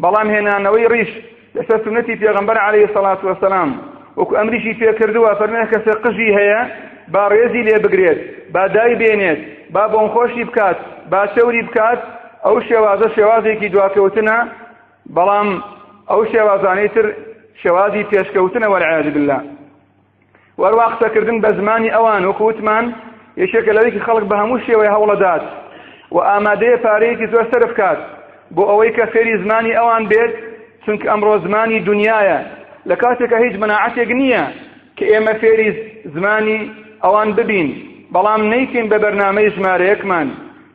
بەڵام 0.02 0.28
هێنانەوەی 0.34 0.90
ڕیش 0.94 1.10
لەسەر 1.56 1.78
سنەتی 1.84 2.18
پێغەمبەر 2.22 2.58
عليه 2.66 2.86
سەڵات 2.94 3.20
وەسەلام 3.28 3.70
وەکو 4.18 4.34
ئەمریشی 4.38 4.74
پێ 4.78 4.90
کردووە 4.98 5.32
فەرمێ 5.40 5.64
کەسێ 5.72 5.94
قژی 6.04 6.30
هەیە 6.38 6.62
با 7.12 7.28
ڕێزی 7.32 7.62
لێ 7.68 7.76
بگرێت 7.84 8.18
با 8.54 8.62
دای 8.74 8.94
بێنێت 9.00 9.38
با 9.74 9.82
بۆنخۆشی 9.92 10.44
بکات 10.48 10.76
با 11.10 11.20
شەوری 11.34 11.62
بکات 11.68 12.00
ئەو 12.44 12.56
شێوازە 12.68 13.06
شێوازێکی 13.16 13.68
دواکەوتنە 13.72 14.36
بەڵام 15.16 15.48
ئەو 16.10 16.20
شێوازانەی 16.32 16.88
تر 16.94 17.06
شێوازی 17.62 18.02
پێشکەوتنە 18.10 18.66
وەرعاج 18.72 19.06
بلا 19.14 19.38
وەرواقسەکردن 20.60 21.38
بە 21.44 21.50
زمانی 21.58 21.90
ئەوان 21.96 22.22
وەکووتمان 22.24 22.84
یەشێکە 23.42 23.72
لەوێکی 23.76 24.04
خەڵک 24.06 24.24
بە 24.30 24.36
هەموو 24.42 24.64
شێوەی 24.66 24.92
هەوڵەدات 24.94 25.42
و 26.14 26.16
ئامادەیە 26.28 26.78
پارەیەکی 26.84 27.30
زۆر 27.32 27.44
سەر 27.52 27.62
بکات 27.72 27.98
بۆ 28.54 28.62
ئەوەی 28.70 28.90
کە 28.96 29.04
فێری 29.12 29.36
زمانی 29.44 29.72
ئەوان 29.78 30.02
بێت 30.10 30.32
چونکە 30.84 31.06
ئەمڕۆ 31.10 31.34
زمانی 31.46 31.78
دنیاە 31.90 32.38
لە 32.88 32.96
کاتێکە 33.02 33.36
هیچ 33.44 33.54
مناعاتێک 33.62 34.10
نییە 34.20 34.44
کە 34.98 35.04
ئێمە 35.12 35.34
فێری 35.42 35.68
زمانی 36.14 36.60
ئەوان 37.04 37.28
ببین 37.38 37.68
بەڵام 38.14 38.40
نیکەین 38.52 38.86
بە 38.92 38.98
بەرنمەی 39.04 39.48
ژمارەیەکمان 39.54 40.28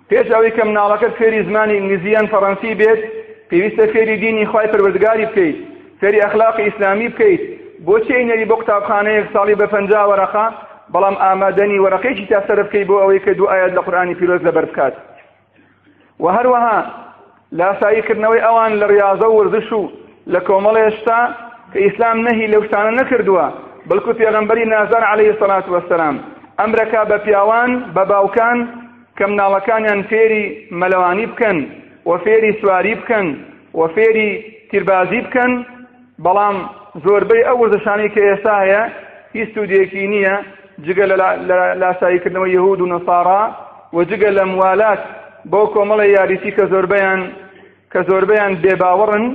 پێش 0.10 0.28
ئەوەی 0.34 0.52
کە 0.58 0.64
مناڵەکەت 0.70 1.14
فێری 1.20 1.44
زمانی 1.50 1.74
ئینگلیزیان 1.78 2.28
فەڕەنسی 2.34 2.72
بێت 2.80 3.02
پێویستە 3.50 3.86
فێری 3.94 4.18
دینی 4.24 4.46
خی 4.52 4.66
پروردگاری 4.74 5.26
بکەیت 5.32 5.56
فێری 6.00 6.24
ئەخلاقی 6.26 6.64
ئیسلامی 6.68 7.08
بکەیت 7.14 7.42
بۆچی 7.88 8.24
نەری 8.30 8.46
بۆ 8.50 8.56
قوتابخانەیەک 8.60 9.26
ساڵی 9.34 9.56
بە 9.60 9.68
پنج 9.74 9.90
وەرەخە 10.10 10.46
بەڵام 10.94 11.16
ئامادەنی 11.26 11.82
وەرەقێکی 11.86 12.26
تا 12.32 12.40
سەر 12.48 12.60
بکەیت 12.68 12.88
بۆ 12.90 12.96
ئەوەی 13.02 13.20
کە 13.26 13.32
دوو 13.38 13.48
ئاەت 13.52 13.74
لە 13.78 13.82
قورانی 13.86 14.16
پیرۆز 14.20 14.42
لەبەر 14.48 14.66
بکات 14.72 14.94
و 16.24 16.26
هەروەها 16.36 16.78
لاساییکردنەوەی 17.60 18.44
ئەوان 18.48 18.72
لە 18.82 18.86
ڕاضە 18.92 19.28
و 19.30 19.36
ورزش 19.40 19.68
و 19.80 19.82
لە 20.34 20.40
کۆمەڵێشتا 20.48 21.20
کە 21.72 21.78
ئیسلام 21.86 22.18
نەهی 22.28 22.48
لەو 22.54 22.62
شتانە 22.68 22.92
نەکردووە 23.00 23.48
بەڵکو 23.88 24.12
پێغەمبەری 24.20 24.66
نازان 24.74 25.04
عليه 25.12 25.32
سەلات 25.40 25.66
وەسەلام 25.74 26.16
ئەمرەکە 26.60 27.02
بە 27.10 27.18
پیاوان 27.26 27.72
بە 27.96 28.04
باوکان 28.12 28.58
کە 29.18 29.24
مناڵەکانیان 29.32 30.02
فێری 30.10 30.44
مەلەوانی 30.80 31.26
بکەن 31.32 31.58
و 32.10 32.12
فێری 32.24 32.52
سواری 32.62 32.94
بکەن 33.02 33.28
و 33.74 33.82
فێری 33.96 34.30
تیربازی 34.72 35.22
بکەن 35.28 35.52
بەڵام 36.26 36.58
زۆربەی 37.06 37.46
ئەو 37.48 37.58
وەزەشانی 37.64 38.10
کە 38.14 38.22
ئێستا 38.28 38.54
هەیە 38.64 38.82
هیچ 39.38 39.50
سوودێکی 39.56 40.08
نییە 40.14 40.36
جگە 40.86 41.06
لە 41.12 41.16
لاساییکردنەوە 41.82 42.50
یهود 42.58 42.82
و 42.82 42.90
نەسارا 42.94 43.44
و 43.96 44.04
جگە 44.10 44.30
لە 44.38 44.44
موالات 44.54 45.00
بۆ 45.52 45.62
کۆمەڵی 45.74 46.10
یاریسی 46.18 46.52
کە 46.58 46.64
زۆربیان 46.72 47.22
کە 47.92 48.00
زۆربیان 48.08 48.54
بێباوەڕن 48.64 49.26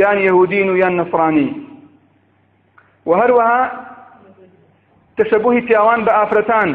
یان 0.00 0.18
یهودین 0.28 0.68
و 0.70 0.76
یان 0.82 0.94
نفرانی 1.00 1.48
وهروها 3.06 3.70
تشبه 5.16 5.60
پیاوان 5.60 6.04
بە 6.04 6.10
ئافرەتان 6.18 6.68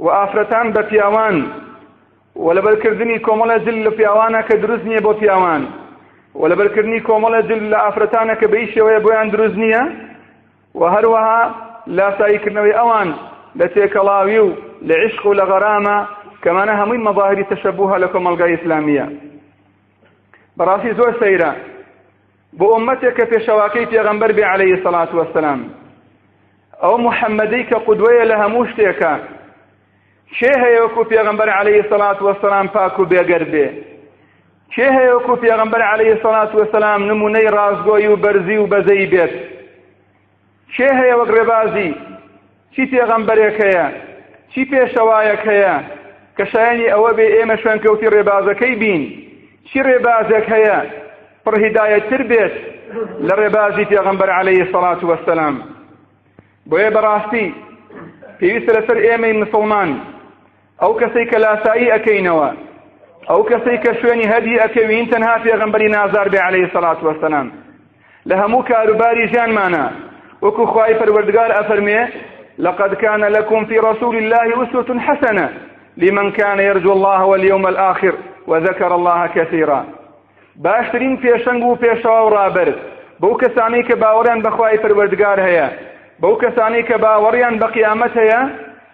و 0.00 0.06
ئافرەتان 0.08 0.72
بە 0.74 0.82
پیاوان 0.82 1.46
و 2.36 2.52
لەبەرکردنی 2.54 3.18
کۆمەڵە 3.26 3.58
زل 3.66 3.76
لە 3.86 3.90
پیاوانە 3.98 4.42
کە 4.48 4.54
دروست 4.56 4.84
نییە 4.86 5.00
بۆ 5.02 5.12
پیاوان 5.14 5.62
و 6.34 6.48
لەبەرکردنی 6.48 7.00
کۆمەڵە 7.08 7.40
زل 7.48 7.64
لە 7.72 7.78
ئافرەتانە 7.84 8.34
کە 8.40 8.46
بەی 8.48 8.66
شێوەیە 8.72 9.00
بۆیان 9.04 9.28
دروست 9.30 9.56
نییە 9.62 9.82
و 10.74 10.80
هەروەها 10.94 11.40
لاساییکردنەوەی 11.96 12.78
ئەوان 12.80 13.08
لە 13.58 13.66
تێکەڵاوی 13.74 14.38
و 14.44 14.48
لە 14.88 14.94
عشق 15.06 15.26
و 15.26 15.34
لە 15.34 15.44
غەرامە 15.50 15.98
کەمانە 16.44 16.74
هەمووی 16.80 17.02
مەظاهری 17.06 17.46
تەشەبووها 17.52 17.96
لە 18.04 18.08
کۆمەلگای 18.12 18.52
ئیسلامیە 18.54 19.06
بەڕاستی 20.58 20.94
زۆر 20.98 21.12
سەیرە 21.22 21.50
بۆ 22.56 22.66
ئومەتێک 22.74 23.14
کە 23.18 23.24
پێشەواکەی 23.32 23.88
پێغەمبەر 23.92 24.30
بێ 24.36 24.44
عليه 24.52 24.76
سەڵات 24.84 25.10
وەسەلام 25.18 25.60
ئەو 26.82 26.94
محەممەدەی 27.06 27.66
کە 27.70 27.76
قودوەیە 27.86 28.24
لە 28.30 28.36
هەموو 28.42 28.68
شتێکە 28.70 29.14
کێ 30.36 30.52
هەیەوەکو 30.64 31.02
پێغمبەر 31.10 31.48
عليه 31.58 31.82
سەڵات 31.90 32.18
وەسەلام 32.26 32.66
پاک 32.74 32.94
و 33.00 33.04
بێگەر 33.10 33.42
بێ 33.52 33.66
کێ 34.74 34.88
هەیەوەکو 34.98 35.34
پێغمبەر 35.42 35.82
عليه 35.92 36.14
سەڵات 36.22 36.50
وەسەلام 36.60 37.00
نمونەی 37.10 37.52
ڕازگۆی 37.56 38.06
و 38.12 38.16
بەرزی 38.22 38.56
و 38.62 38.66
بەزەی 38.72 39.06
بێت 39.12 39.34
کێ 40.74 40.88
هەیە 41.00 41.14
وەک 41.20 41.30
ڕێبازی 41.36 41.90
چی 42.74 42.82
پێغەمبەرێک 42.92 43.56
هەیە 43.64 43.86
چی 44.52 44.62
پێشەوایەک 44.70 45.42
هەیە 45.50 45.74
کە 46.36 46.44
شایانی 46.52 46.90
ئەوە 46.92 47.10
بێ 47.16 47.26
ئێمە 47.36 47.56
شوێنکەوتی 47.62 48.06
ڕێبازەکەی 48.14 48.74
بین 48.82 49.02
چی 49.68 49.78
ڕێبازێک 49.88 50.46
هەیە 50.54 50.78
پر 51.48 51.64
هدایت 51.66 52.04
تر 52.10 52.22
بێت 52.30 52.52
لە 53.28 53.34
ڕێبازی 53.40 53.86
پێغەمبەر 53.90 54.28
عليه 54.38 54.64
سەڵات 54.72 55.00
وەسەلام 55.10 55.54
بۆیە 56.70 56.90
بەڕاستی 56.96 57.46
پێویستە 58.38 58.72
لەسەر 58.76 58.98
ئێمەی 59.06 59.38
مسلمان 59.42 59.90
ئەو 60.82 60.92
کەسەی 61.00 61.26
کە 61.30 61.38
لاسایی 61.44 61.90
ئەەکەینەوە 61.92 62.50
ئەو 63.30 63.42
کەسەی 63.50 63.78
کە 63.84 63.92
شوێنی 64.00 64.30
هەدی 64.32 64.60
ئەکەوین 64.62 65.06
تەنها 65.12 65.36
پێغەمبەری 65.46 65.90
نازار 65.96 66.28
بێ 66.32 66.40
عليه 66.48 66.66
سەڵات 66.74 67.00
وەسەلام 67.06 67.48
لە 68.28 68.34
هەموو 68.42 68.66
کاروباری 68.70 69.28
ژیانمانە 69.32 69.86
وەکو 70.44 70.62
خوای 70.72 70.98
پەروەردگار 71.00 71.50
ئەفەرمێ 71.56 72.00
لقد 72.66 72.92
كان 73.02 73.22
لكم 73.36 73.64
في 73.64 73.76
رسول 73.88 74.16
الله 74.16 74.44
أسوة 74.62 74.98
حسنة 75.06 75.46
لمن 75.96 76.32
كان 76.32 76.58
يرجو 76.60 76.92
الله 76.92 77.24
واليوم 77.24 77.66
الآخر 77.66 78.14
وذكر 78.46 78.94
الله 78.94 79.26
كثيرا 79.26 79.84
باشترین 80.64 81.16
پێشەنگ 81.22 81.62
و 81.66 81.76
پێشەوە 81.82 82.22
و 82.26 82.30
ڕابرد 82.36 82.78
بەو 83.20 83.34
کەسانەی 83.42 83.82
کە 83.88 83.94
باوەڕیان 84.02 84.40
بەخوای 84.46 84.78
پەروەردگار 84.82 85.38
هەیە 85.46 85.68
بەو 86.22 86.34
کەسانەی 86.42 86.82
کە 86.88 86.96
باوەڕیان 87.04 87.54
بە 87.62 87.66
قیامەت 87.76 88.14
هەیە 88.20 88.40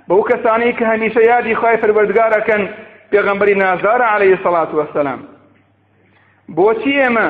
بەو 0.09 0.23
کەسانەی 0.31 0.73
کە 0.79 0.85
هەمیشە 0.93 1.23
یادی 1.33 1.55
خوای 1.61 1.77
پەروەردگارەکەن 1.83 2.63
پێغەمبەری 3.13 3.59
نازارە 3.63 4.07
عەلەیهی 4.15 4.39
سەڵات 4.45 4.71
وەسەلام 4.79 5.21
بۆچی 6.57 6.93
ئێمە 7.03 7.29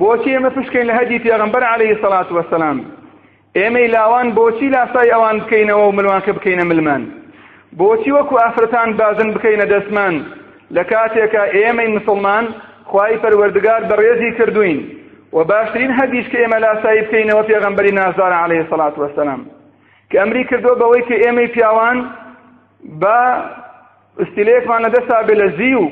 بۆچی 0.00 0.30
ئێمە 0.34 0.50
پشکەین 0.56 0.86
لە 0.90 0.94
هەدی 1.00 1.18
پێغەمبەر 1.24 1.62
عەلەیهی 1.72 2.00
سەڵات 2.02 2.28
وەسەلام 2.36 2.78
ئێمەی 3.58 3.88
لاوان 3.94 4.28
بۆچی 4.38 4.68
لاسای 4.74 5.10
ئەوان 5.14 5.36
بکەینەوە 5.42 5.84
و 5.88 5.94
ملوانکە 5.98 6.32
بکەینە 6.36 6.64
ملمان 6.70 7.02
بۆچی 7.80 8.10
وەکو 8.16 8.34
ئافرەتان 8.42 8.88
بازن 9.00 9.28
بکەینە 9.36 9.66
دەستمان 9.72 10.14
لە 10.76 10.82
کاتێکە 10.90 11.42
ئێمەی 11.56 11.88
مسلمان 11.96 12.44
خوای 12.90 13.18
پەروەردگار 13.22 13.80
بەڕێزی 13.90 14.30
کردوین 14.38 14.78
و 15.32 15.36
باشترین 15.50 15.92
حەدیث 15.98 16.26
کە 16.32 16.38
ئێمە 16.40 16.58
لاسایی 16.64 17.02
بکەینەوە 17.06 17.44
پێغەمبەری 17.50 17.92
نازدار 18.00 18.32
عەلەیهی 18.42 18.68
سەڵات 18.70 18.94
وەسەلام 19.02 19.40
کە 20.10 20.16
ئەمری 20.20 20.44
کردووە 20.50 20.76
بەوەی 20.80 21.02
کە 21.08 21.16
ئێمەی 21.24 21.48
پیاوان 21.54 21.98
بە 23.02 23.18
ئستیلەیەکمان 24.22 24.80
لەدەستا 24.86 25.18
بێ 25.26 25.34
لە 25.42 25.48
زی 25.58 25.74
و 25.74 25.84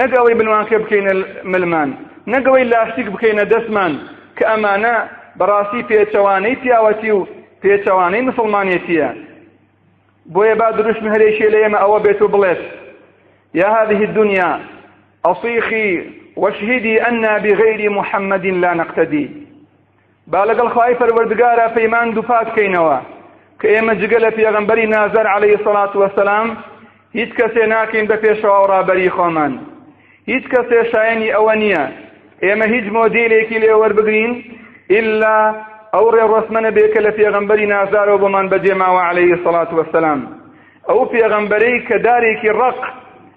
نەگەوەی 0.00 0.34
بنوانکە 0.40 0.76
بکەینە 0.82 1.12
ملمان 1.52 1.90
نەگەوەی 2.34 2.64
لاشتیک 2.72 3.08
بکەینە 3.14 3.44
دەستمان 3.52 3.92
کە 4.38 4.44
ئەمانە 4.52 4.96
بەڕاستی 5.38 5.86
پێچەوانەی 5.90 6.56
پیاوەتی 6.62 7.10
و 7.16 7.20
پێچەوانەی 7.62 8.26
مسلمانێتیە 8.28 9.10
بۆیە 10.34 10.54
با 10.60 10.68
دروست 10.78 11.02
هەرێشێ 11.14 11.46
لە 11.54 11.58
ئێمە 11.62 11.78
ئەوە 11.84 11.98
بێت 12.04 12.20
و 12.22 12.28
بڵێت 12.34 12.62
یا 13.60 13.68
هذه 13.78 13.98
الدنيا 14.08 14.52
أصيخي 15.30 15.88
واشهدي 16.36 17.02
أن 17.02 17.20
بغير 17.38 17.90
محمد 17.90 18.46
لا 18.46 18.74
نقتدي 18.74 19.30
بالغ 20.26 20.62
الخوائف 20.62 21.02
الوردقارة 21.02 21.68
فيمان 21.74 22.10
دفات 22.14 22.54
كينوا 22.54 22.96
كأيما 23.60 23.94
جقل 23.94 24.32
في 24.32 24.48
أغنبري 24.48 24.86
نازر 24.86 25.26
عليه 25.26 25.54
الصلاة 25.54 25.96
والسلام 25.96 26.56
هیچ 27.20 27.30
کەسێ 27.38 27.64
ناکەین 27.72 28.06
بە 28.10 28.16
پێشەوە 28.22 28.66
ڕابەری 28.72 29.08
خۆمان 29.16 29.52
هیچ 30.32 30.44
کەسێ 30.52 30.78
شایانی 30.92 31.30
ئەوە 31.34 31.54
نییە 31.62 31.84
ئێمە 32.44 32.66
هیچ 32.74 32.86
مۆدیلێکی 32.96 33.58
لێوەربگرین 33.62 34.32
ئللا 34.96 35.36
ئەو 35.94 36.06
ڕێڕۆسمەنە 36.14 36.70
بێکە 36.76 37.00
لە 37.06 37.10
پێغەمبەری 37.18 37.66
نازارەوە 37.74 38.18
بۆمان 38.22 38.46
بەجێماوە 38.52 39.02
عليهەیە 39.10 39.38
سەڵات 39.44 39.70
وەسەسلام 39.76 40.20
ئەو 40.88 41.00
پێغەمبەرەی 41.12 41.78
کە 41.88 41.96
دارێکی 42.06 42.50
ڕق 42.60 42.80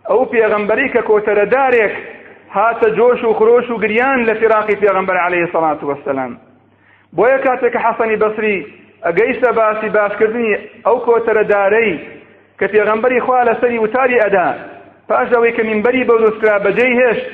ئەو 0.09 0.21
پێغەمبەری 0.31 0.87
کە 0.93 1.01
کۆتەرە 1.09 1.45
دارێک 1.55 1.95
هاتە 2.55 2.87
جۆش 2.97 3.21
و 3.23 3.33
خرۆش 3.39 3.69
و 3.69 3.75
گریان 3.83 4.19
لە 4.27 4.33
فراقی 4.39 4.75
پێغمبەر 4.75 5.17
عليه 5.25 5.45
سڵات 5.53 5.83
وسلام 5.83 6.37
بۆیە 7.17 7.39
کاتێک 7.45 7.73
کە 7.73 7.79
حەسەنی 7.85 8.15
بەسری 8.23 8.57
ئەگەیشتە 9.05 9.49
باسی 9.57 9.89
باسکردنی 9.97 10.55
ئەو 10.87 10.97
کۆتەرەدارەی 11.05 11.93
کە 12.59 12.65
پێغمبەری 12.73 13.19
خوا 13.25 13.43
لە 13.49 13.53
سەری 13.61 13.77
وتاری 13.83 14.21
ئەدا 14.23 14.47
پاش 15.09 15.27
ئەوەی 15.33 15.53
کە 15.57 15.63
منبەری 15.69 16.03
بە 16.09 16.15
دۆستکرا 16.23 16.57
بەجێی 16.65 16.95
هێشت 17.01 17.25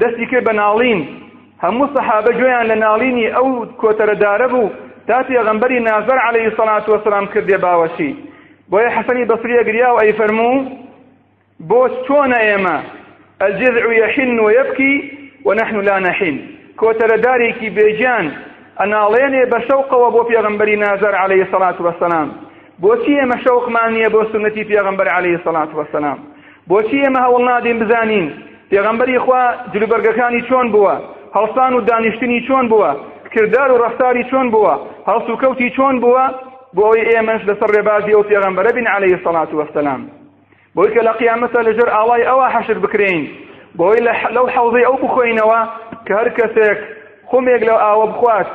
دەستی 0.00 0.26
کرد 0.30 0.44
بە 0.48 0.52
ناڵین 0.60 1.00
هەموو 1.64 1.86
سەحابە 1.94 2.32
گوێیان 2.38 2.66
لە 2.72 2.76
ناڵینی 2.84 3.26
ئەو 3.36 3.48
کۆتەرەدارە 3.80 4.46
بوو 4.52 4.70
تا 5.08 5.18
پێغمبەری 5.28 5.80
نازەر 5.88 6.18
عليه 6.28 6.48
سڵات 6.56 6.84
وسلام 6.88 7.26
کردێ 7.34 7.58
باوەشی 7.64 8.10
بۆیە 8.70 8.90
حەسەنی 8.96 9.28
بەسری 9.30 9.58
ئەگریا 9.60 9.90
و 9.94 9.98
ئەی 10.02 10.12
فەرموو 10.18 10.56
بۆ 11.68 11.80
چۆنە 12.06 12.38
ئێمە 12.48 12.78
الجذع 13.42 13.92
يحن 13.92 14.40
ويبكي 14.40 15.12
ونحن 15.44 15.76
لا 15.80 15.98
نحن 15.98 16.38
كوتر 16.76 17.16
داريكي 17.16 17.68
بيجان 17.70 18.30
ئەناڵێنێ 18.82 19.44
بە 19.52 19.58
شەوقەوە 19.68 20.08
بۆ 20.14 20.20
پێغمبەری 20.28 20.76
نازەر 20.84 21.14
عليه 21.22 21.44
سەلات 21.52 21.76
وەسەلام 21.86 22.28
بۆچی 22.82 23.12
ئێمە 23.20 23.36
شەوقمان 23.44 23.90
نیە 23.96 24.08
بۆ 24.14 24.20
سنەتی 24.32 24.64
پێغمبەر 24.70 25.08
عليه 25.16 25.36
سەلات 25.46 25.70
وەسەلام 25.78 26.18
بۆچی 26.70 26.96
ئێمە 27.04 27.20
هەوڵ 27.26 27.42
نادین 27.50 27.78
بزانین 27.82 28.26
پێغمبەری 28.70 29.18
خوا 29.24 29.42
جلوبەرگەکانی 29.74 30.40
چۆن 30.48 30.66
بووە 30.74 30.94
هەڵسان 31.36 31.72
و 31.76 31.80
دانیشتنی 31.90 32.40
چۆن 32.48 32.64
بووە 32.70 32.90
کردار 33.34 33.68
و 33.72 33.76
ڕفتاری 33.84 34.22
چۆن 34.30 34.46
بووە 34.54 34.74
هەڵسوکەوتی 35.08 35.68
چۆن 35.76 35.94
بووە 36.02 36.24
بۆ 36.76 36.80
ئەوەی 36.86 37.08
ئێمەش 37.10 37.42
لەسەر 37.48 37.70
ڕێبازی 37.76 38.12
ئەو 38.16 38.22
پێغمبەرە 38.30 38.72
بین 38.76 38.86
عليه 38.96 39.16
سەلات 39.26 39.50
وەسەلام 39.58 40.00
بۆی 40.76 40.88
کە 40.94 41.00
لە 41.06 41.12
قیامەتە 41.20 41.60
لەژێر 41.66 41.90
ئاڵای 41.96 42.22
ئەوە 42.28 42.46
حەشر 42.54 42.78
بکرین 42.84 43.20
بۆی 43.78 44.00
لەو 44.36 44.46
حەوزەی 44.54 44.86
ئەو 44.88 44.96
بخۆینەوە 45.02 45.60
کە 46.06 46.12
هەر 46.18 46.28
کەسێک 46.38 46.78
خۆمێک 47.30 47.60
لەو 47.68 47.78
ئاوە 47.86 48.04
بخوات 48.12 48.48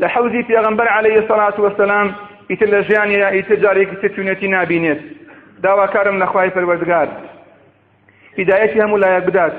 لە 0.00 0.06
حەوزی 0.14 0.46
پێغمبەر 0.48 0.88
عليه 0.96 1.16
سەلات 1.28 1.56
وەسەلام 1.64 2.06
ئیتر 2.50 2.68
لە 2.74 2.80
ژیانی 2.88 3.16
یا 3.22 3.28
ئیتر 3.36 3.56
جارێکی 3.62 3.96
تچونەتی 4.02 4.48
نابینێت 4.54 5.00
داواکارم 5.62 6.16
لەخوای 6.22 6.50
پەروەردگار 6.54 7.08
هدایەتی 8.40 8.80
هەموو 8.84 9.00
لایەک 9.02 9.24
بدات 9.28 9.54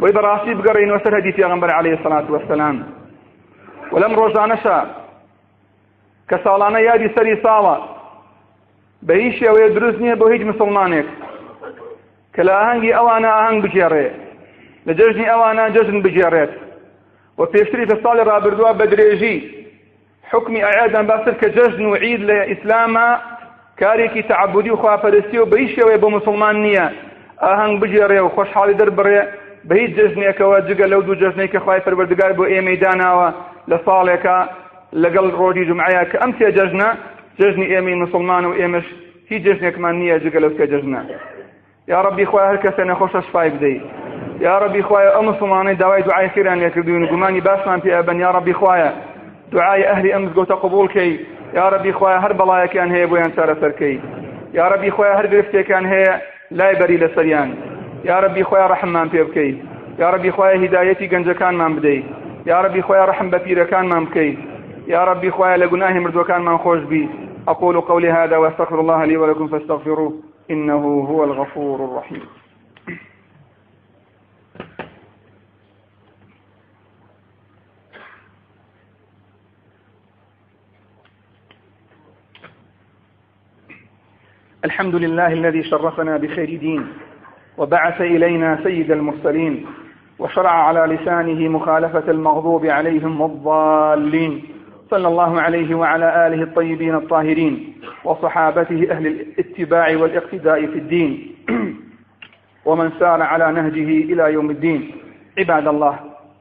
بۆی 0.00 0.12
بەڕاستی 0.16 0.54
بگەڕینەوە 0.58 1.00
سەر 1.04 1.14
هەدی 1.18 1.32
پێغمبەر 1.38 1.70
عليه 1.78 1.96
سەلات 2.02 2.26
وەسەلام 2.34 2.76
و 3.92 3.96
لەم 4.02 4.12
ڕۆژانەشە 4.20 4.78
کە 6.28 6.36
ساڵانە 6.44 6.80
یادی 6.90 7.08
سەری 7.16 7.36
ساڵە 7.44 7.76
بە 9.06 9.14
هیچ 9.22 9.34
شێوەیە 9.40 9.68
دروست 9.76 9.98
نییە 10.04 10.16
بۆ 10.20 10.26
هیچ 10.34 10.42
مسلمانێک 10.52 11.08
کە 12.34 12.42
لە 12.48 12.52
ئاهەنگی 12.58 12.92
ئەوانە 12.98 13.30
ئاهەنگ 13.36 13.58
بگێڕێ 13.64 14.08
لە 14.86 14.92
جەژنی 14.98 15.30
ئەوانە 15.30 15.64
جەژن 15.74 15.98
بگێڕێت 16.04 16.52
و 17.38 17.40
پێشتری 17.52 17.88
تە 17.90 17.96
ساڵی 18.02 18.22
ڕابردووە 18.30 18.72
بە 18.78 18.84
درێژی 18.92 19.36
حکمی 20.32 20.60
ئاعادان 20.66 21.04
باسر 21.10 21.34
کە 21.40 21.48
جەژن 21.56 21.84
و 21.90 21.94
عید 22.04 22.22
لە 22.28 22.38
ئیسلامە 22.52 23.08
کارێکی 23.80 24.22
تعبودی 24.30 24.70
و 24.74 24.80
خواپەرستی 24.82 25.38
و 25.42 25.46
بە 25.50 25.56
هیچ 25.62 25.70
شێوەیە 25.76 25.98
بۆ 26.02 26.08
مسلمان 26.16 26.56
نییە 26.64 26.86
ئاهەنگ 27.46 27.74
بگێڕێ 27.82 28.20
و 28.26 28.32
خۆشحاڵی 28.36 28.74
دەربڕێ 28.80 29.20
بە 29.68 29.74
هیچ 29.82 29.90
جژنێکەوە 29.98 30.58
جگە 30.68 30.86
لەو 30.92 31.00
دوو 31.06 31.16
جژنەی 31.22 31.50
کە 31.52 31.58
خوای 31.64 31.80
پەروەردگار 31.84 32.32
بۆ 32.38 32.44
ئێمەی 32.52 32.78
داناوە 32.82 33.28
لە 33.70 33.76
ساڵێکە 33.86 34.36
لەگەڵ 35.02 35.26
ڕۆژی 35.40 35.64
جمعایە 35.70 36.04
کە 36.10 36.16
ئەم 36.22 36.30
تێ 36.38 36.48
جەژنە 36.56 36.88
جژنی 37.40 37.66
ئێمەی 37.72 37.96
مسلمان 38.04 38.44
و 38.46 38.52
ئێمەش 38.60 38.86
هیچ 39.30 39.40
جژنێکمان 39.46 39.94
نییە 40.00 40.16
جگە 40.24 40.38
لەوکە 40.44 40.64
جژنە 40.72 41.00
يا 41.90 41.96
یا 41.96 42.16
يا 42.18 42.24
خخوای 42.26 42.44
هەر 42.48 42.58
کەسە 42.64 42.80
نەخۆشە 42.90 43.20
شفای 43.26 43.50
بدەیت 43.50 43.82
يا 44.44 44.58
ڕبی 44.60 44.82
خخوایە 44.82 45.10
ئەمە 45.16 45.34
سڵانەی 45.40 45.76
داوای 45.78 46.02
دوعای 46.02 46.28
خیران 46.28 46.58
لێکردوین 46.60 47.06
گومانی 47.10 47.40
باسمان 47.40 47.80
پێ 47.80 48.02
بن 48.06 48.16
یا 48.20 48.30
ڕبی 48.32 48.52
خخوایە 48.54 48.90
دوعای 49.52 49.82
ئەهلی 49.84 50.12
ئەم 50.14 50.24
زگۆتە 50.32 50.52
قوبولکەی 50.62 51.18
یا 51.54 51.68
ڕبی 51.70 51.92
خخوایە 51.92 52.18
هەر 52.24 52.32
بەڵایەکیان 52.38 52.90
هەیە 52.94 53.06
بۆیان 53.10 53.32
چارەسەرکەی 53.36 53.96
یا 54.54 54.68
ڕبی 54.70 54.90
خخوایە 54.90 55.14
هەر 55.18 55.26
گرفتێکان 55.32 55.84
هەیە 55.92 56.12
لای 56.50 56.74
بەری 56.80 56.98
لەسەریان 57.02 57.50
یا 58.04 58.20
ڕبی 58.24 58.42
خخوایە 58.44 58.66
ڕەحممان 58.72 59.08
پێ 59.12 59.22
بکەیت 59.28 59.56
یا 60.00 60.10
ڕبی 60.14 60.30
خخوایە 60.32 60.56
هیدایەتی 60.64 61.08
گەنجەکانمان 61.12 61.72
يا 62.56 62.60
ربي 62.62 62.82
خويا 62.82 63.06
خخوایە 63.06 63.10
ڕەحم 63.10 63.30
كان 63.30 63.40
پیرەکانمان 63.46 64.04
بکەیت 64.06 64.38
يا 64.86 65.04
ربي 65.04 65.28
لغناهم 65.62 65.96
يعني 65.96 66.08
لقناه 66.08 66.24
كان 66.24 66.42
ما 66.42 66.56
خوش 66.58 66.80
بي 66.80 67.08
أقول 67.48 67.80
قولي 67.80 68.10
هذا 68.10 68.36
واستغفر 68.36 68.80
الله 68.80 69.04
لي 69.04 69.16
ولكم 69.16 69.46
فاستغفروه 69.48 70.14
إنه 70.50 70.82
هو 70.84 71.24
الغفور 71.24 71.84
الرحيم 71.84 72.26
الحمد 84.64 84.94
لله 84.94 85.32
الذي 85.32 85.62
شرفنا 85.62 86.16
بخير 86.16 86.56
دين 86.58 86.86
وبعث 87.58 88.00
إلينا 88.00 88.60
سيد 88.64 88.90
المرسلين 88.90 89.66
وشرع 90.18 90.50
على 90.50 90.94
لسانه 90.94 91.48
مخالفة 91.48 92.10
المغضوب 92.10 92.66
عليهم 92.66 93.20
والضالين 93.20 94.44
صلى 94.90 95.08
الله 95.08 95.40
عليه 95.40 95.74
وعلى 95.74 96.26
آله 96.26 96.42
الطيبين 96.42 96.94
الطاهرين 96.94 97.74
وصحابته 98.04 98.86
أهل 98.90 99.06
الاتباع 99.06 99.96
والاقتداء 99.96 100.66
في 100.66 100.78
الدين 100.78 101.34
ومن 102.66 102.92
سار 102.98 103.22
على 103.22 103.52
نهجه 103.52 103.84
إلى 104.12 104.32
يوم 104.32 104.50
الدين 104.50 104.90
عباد 105.38 105.66
الله 105.68 105.98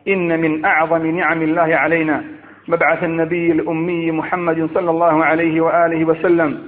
إن 0.07 0.39
من 0.41 0.65
أعظم 0.65 1.05
نعم 1.05 1.41
الله 1.41 1.75
علينا 1.75 2.23
مبعث 2.67 3.03
النبي 3.03 3.51
الأمي 3.51 4.11
محمد 4.11 4.69
صلى 4.73 4.91
الله 4.91 5.25
عليه 5.25 5.61
وآله 5.61 6.05
وسلم 6.05 6.63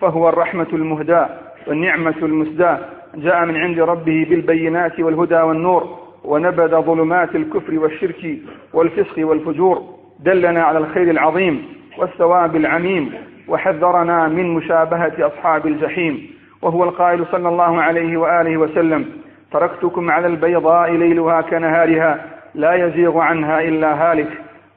فهو 0.00 0.28
الرحمة 0.28 0.66
المهداة 0.72 1.28
والنعمة 1.66 2.14
المسداة 2.22 2.78
جاء 3.14 3.44
من 3.44 3.56
عند 3.56 3.78
ربه 3.80 4.26
بالبينات 4.30 5.00
والهدى 5.00 5.34
والنور 5.40 5.98
ونبذ 6.24 6.80
ظلمات 6.82 7.34
الكفر 7.36 7.78
والشرك 7.78 8.38
والفسق 8.72 9.26
والفجور 9.28 9.95
دلنا 10.20 10.62
على 10.62 10.78
الخير 10.78 11.10
العظيم 11.10 11.66
والثواب 11.98 12.56
العميم 12.56 13.12
وحذرنا 13.48 14.28
من 14.28 14.54
مشابهة 14.54 15.12
أصحاب 15.26 15.66
الجحيم 15.66 16.26
وهو 16.62 16.84
القائل 16.84 17.26
صلى 17.32 17.48
الله 17.48 17.82
عليه 17.82 18.16
وآله 18.16 18.56
وسلم 18.56 19.04
تركتكم 19.52 20.10
على 20.10 20.26
البيضاء 20.26 20.90
ليلها 20.92 21.40
كنهارها 21.40 22.24
لا 22.54 22.74
يزيغ 22.86 23.18
عنها 23.18 23.60
إلا 23.60 23.94
هالك 24.12 24.28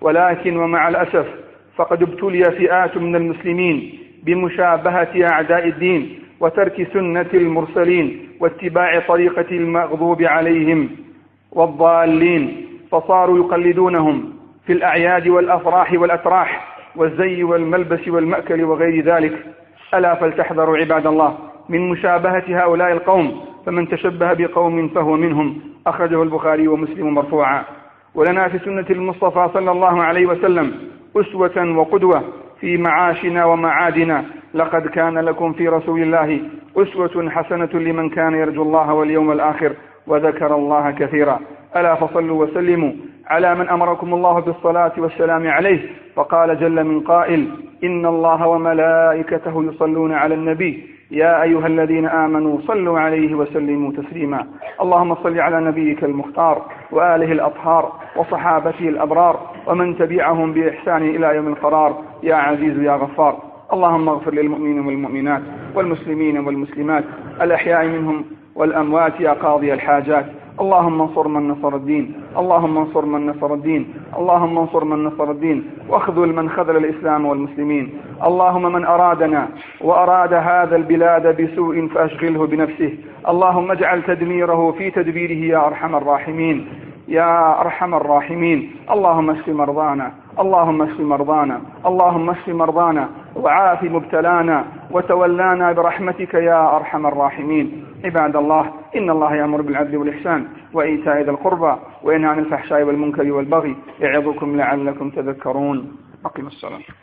ولكن 0.02 0.58
ومع 0.58 0.90
الأسف 0.90 1.26
فقد 1.76 2.04
ابتلي 2.04 2.52
فئات 2.52 2.98
من 2.98 3.16
المسلمين 3.16 4.00
بمشابهة 4.24 5.28
أعداء 5.34 5.68
الدين 5.68 6.20
وترك 6.40 6.88
سنة 6.94 7.30
المرسلين 7.34 8.30
واتباع 8.40 9.00
طريقة 9.00 9.52
المغضوب 9.52 10.24
عليهم 10.24 10.90
والضالين 11.52 12.66
فصاروا 12.92 13.38
يقلدونهم 13.38 14.39
في 14.70 14.74
الأعياد 14.74 15.28
والأفراح 15.28 15.94
والأتراح 15.94 16.78
والزي 16.96 17.44
والملبس 17.44 18.08
والمأكل 18.08 18.64
وغير 18.64 19.06
ذلك 19.06 19.46
ألا 19.94 20.16
فلتحذروا 20.16 20.78
عباد 20.78 21.08
الله 21.08 21.38
من 21.70 21.90
مشابهة 21.90 22.44
هؤلاء 22.48 22.92
القوم 22.92 23.42
فمن 23.66 23.90
تشبه 23.90 24.34
بقوم 24.34 24.88
فهو 24.88 25.16
منهم 25.18 25.62
أخرجه 25.88 26.24
البخاري 26.24 26.68
ومسلم 26.68 27.14
مرفوعا 27.14 27.64
ولنا 28.16 28.48
في 28.48 28.60
سنة 28.60 28.86
المصطفى 28.90 29.50
صلى 29.54 29.72
الله 29.72 30.02
عليه 30.04 30.26
وسلم 30.26 30.72
أسوة 31.18 31.78
وقدوة 31.78 32.24
في 32.62 32.78
معاشنا 32.78 33.46
ومعادنا 33.46 34.26
لقد 34.54 34.88
كان 34.88 35.20
لكم 35.20 35.54
في 35.54 35.68
رسول 35.68 36.02
الله 36.02 36.40
أسوة 36.78 37.30
حسنة 37.30 37.70
لمن 37.74 38.10
كان 38.10 38.34
يرجو 38.36 38.62
الله 38.64 38.94
واليوم 38.94 39.32
الآخر 39.32 39.74
وذكر 40.08 40.56
الله 40.56 40.92
كثيرا 40.92 41.40
ألا 41.76 41.96
فصلوا 41.96 42.46
وسلموا 42.46 42.92
على 43.30 43.56
من 43.56 43.70
أمركم 43.70 44.14
الله 44.14 44.40
بالصلاة 44.40 44.92
والسلام 44.98 45.48
عليه 45.48 45.82
فقال 46.16 46.60
جل 46.60 46.84
من 46.84 47.00
قائل 47.02 47.48
إن 47.84 48.06
الله 48.06 48.48
وملائكته 48.48 49.64
يصلون 49.64 50.14
على 50.14 50.34
النبي 50.36 50.88
يا 51.12 51.42
أيها 51.44 51.68
الذين 51.68 52.06
آمنوا 52.06 52.58
صلوا 52.68 53.00
عليه 53.00 53.36
وسلموا 53.36 53.92
تسليما 53.92 54.48
اللهم 54.82 55.16
صل 55.16 55.40
على 55.40 55.62
نبيك 55.62 56.04
المختار 56.04 56.62
وآله 56.92 57.32
الأطهار 57.32 57.92
وصحابته 58.16 58.90
الأبرار 58.90 59.40
ومن 59.68 59.98
تبعهم 59.98 60.54
بإحسان 60.54 61.02
إلى 61.02 61.36
يوم 61.36 61.48
القرار 61.48 62.02
يا 62.24 62.36
عزيز 62.36 62.80
يا 62.80 62.92
غفار 62.96 63.40
اللهم 63.74 64.10
اغفر 64.10 64.34
للمؤمنين 64.34 64.86
والمؤمنات 64.88 65.42
والمسلمين 65.76 66.46
والمسلمات 66.48 67.04
الأحياء 67.42 67.86
منهم 67.88 68.26
والأموات 68.56 69.20
يا 69.20 69.32
قاضي 69.34 69.74
الحاجات 69.74 70.26
اللهم 70.62 71.02
انصر 71.02 71.28
من 71.28 71.48
نصر 71.48 71.76
الدين 71.76 72.14
اللهم 72.38 72.78
انصر 72.78 73.06
من 73.06 73.26
نصر 73.26 73.54
الدين 73.54 73.94
اللهم 74.18 74.58
انصر 74.58 74.84
من 74.84 75.04
نصر 75.04 75.32
الدين 75.32 75.70
واخذل 75.90 76.36
من 76.36 76.50
خذل 76.50 76.78
الإسلام 76.78 77.26
والمسلمين 77.26 77.86
اللهم 78.26 78.74
من 78.74 78.86
أرادنا 78.86 79.50
وأراد 79.82 80.34
هذا 80.34 80.76
البلاد 80.76 81.26
بسوء 81.42 81.88
فأشغله 81.88 82.48
بنفسه 82.48 82.92
اللهم 83.32 83.72
اجعل 83.72 84.04
تدميره 84.04 84.72
في 84.78 84.92
تدبيره 84.92 85.34
يا 85.56 85.68
أرحم 85.68 85.96
الراحمين 85.96 86.68
يا 87.08 87.62
أرحم 87.62 87.94
الراحمين 87.96 88.60
اللهم 88.92 89.30
اشف 89.30 89.50
مرضانا 89.50 90.12
اللهم 90.44 90.82
اشف 90.82 91.00
مرضانا 91.00 91.62
اللهم 91.86 92.30
اشف 92.30 92.50
مرضانا 92.50 93.10
وعاف 93.36 93.84
مبتلانا 93.84 94.58
وتولانا 94.92 95.68
برحمتك 95.72 96.34
يا 96.34 96.76
أرحم 96.78 97.06
الراحمين 97.08 97.86
عباد 98.06 98.36
الله 98.36 98.66
إن 98.96 99.10
الله 99.10 99.36
يأمر 99.36 99.62
بالعدل 99.62 99.98
والإحسان 99.98 100.46
وإيتاء 100.74 101.22
ذي 101.22 101.32
القربى 101.32 101.74
وينهى 102.04 102.30
عن 102.30 102.40
الفحشاء 102.40 102.84
والمنكر 102.84 103.32
والبغي 103.32 103.76
يعظكم 104.00 104.58
لعلكم 104.58 105.10
تذكرون 105.10 105.96
أقم 106.26 106.48
الصلاة 106.48 106.96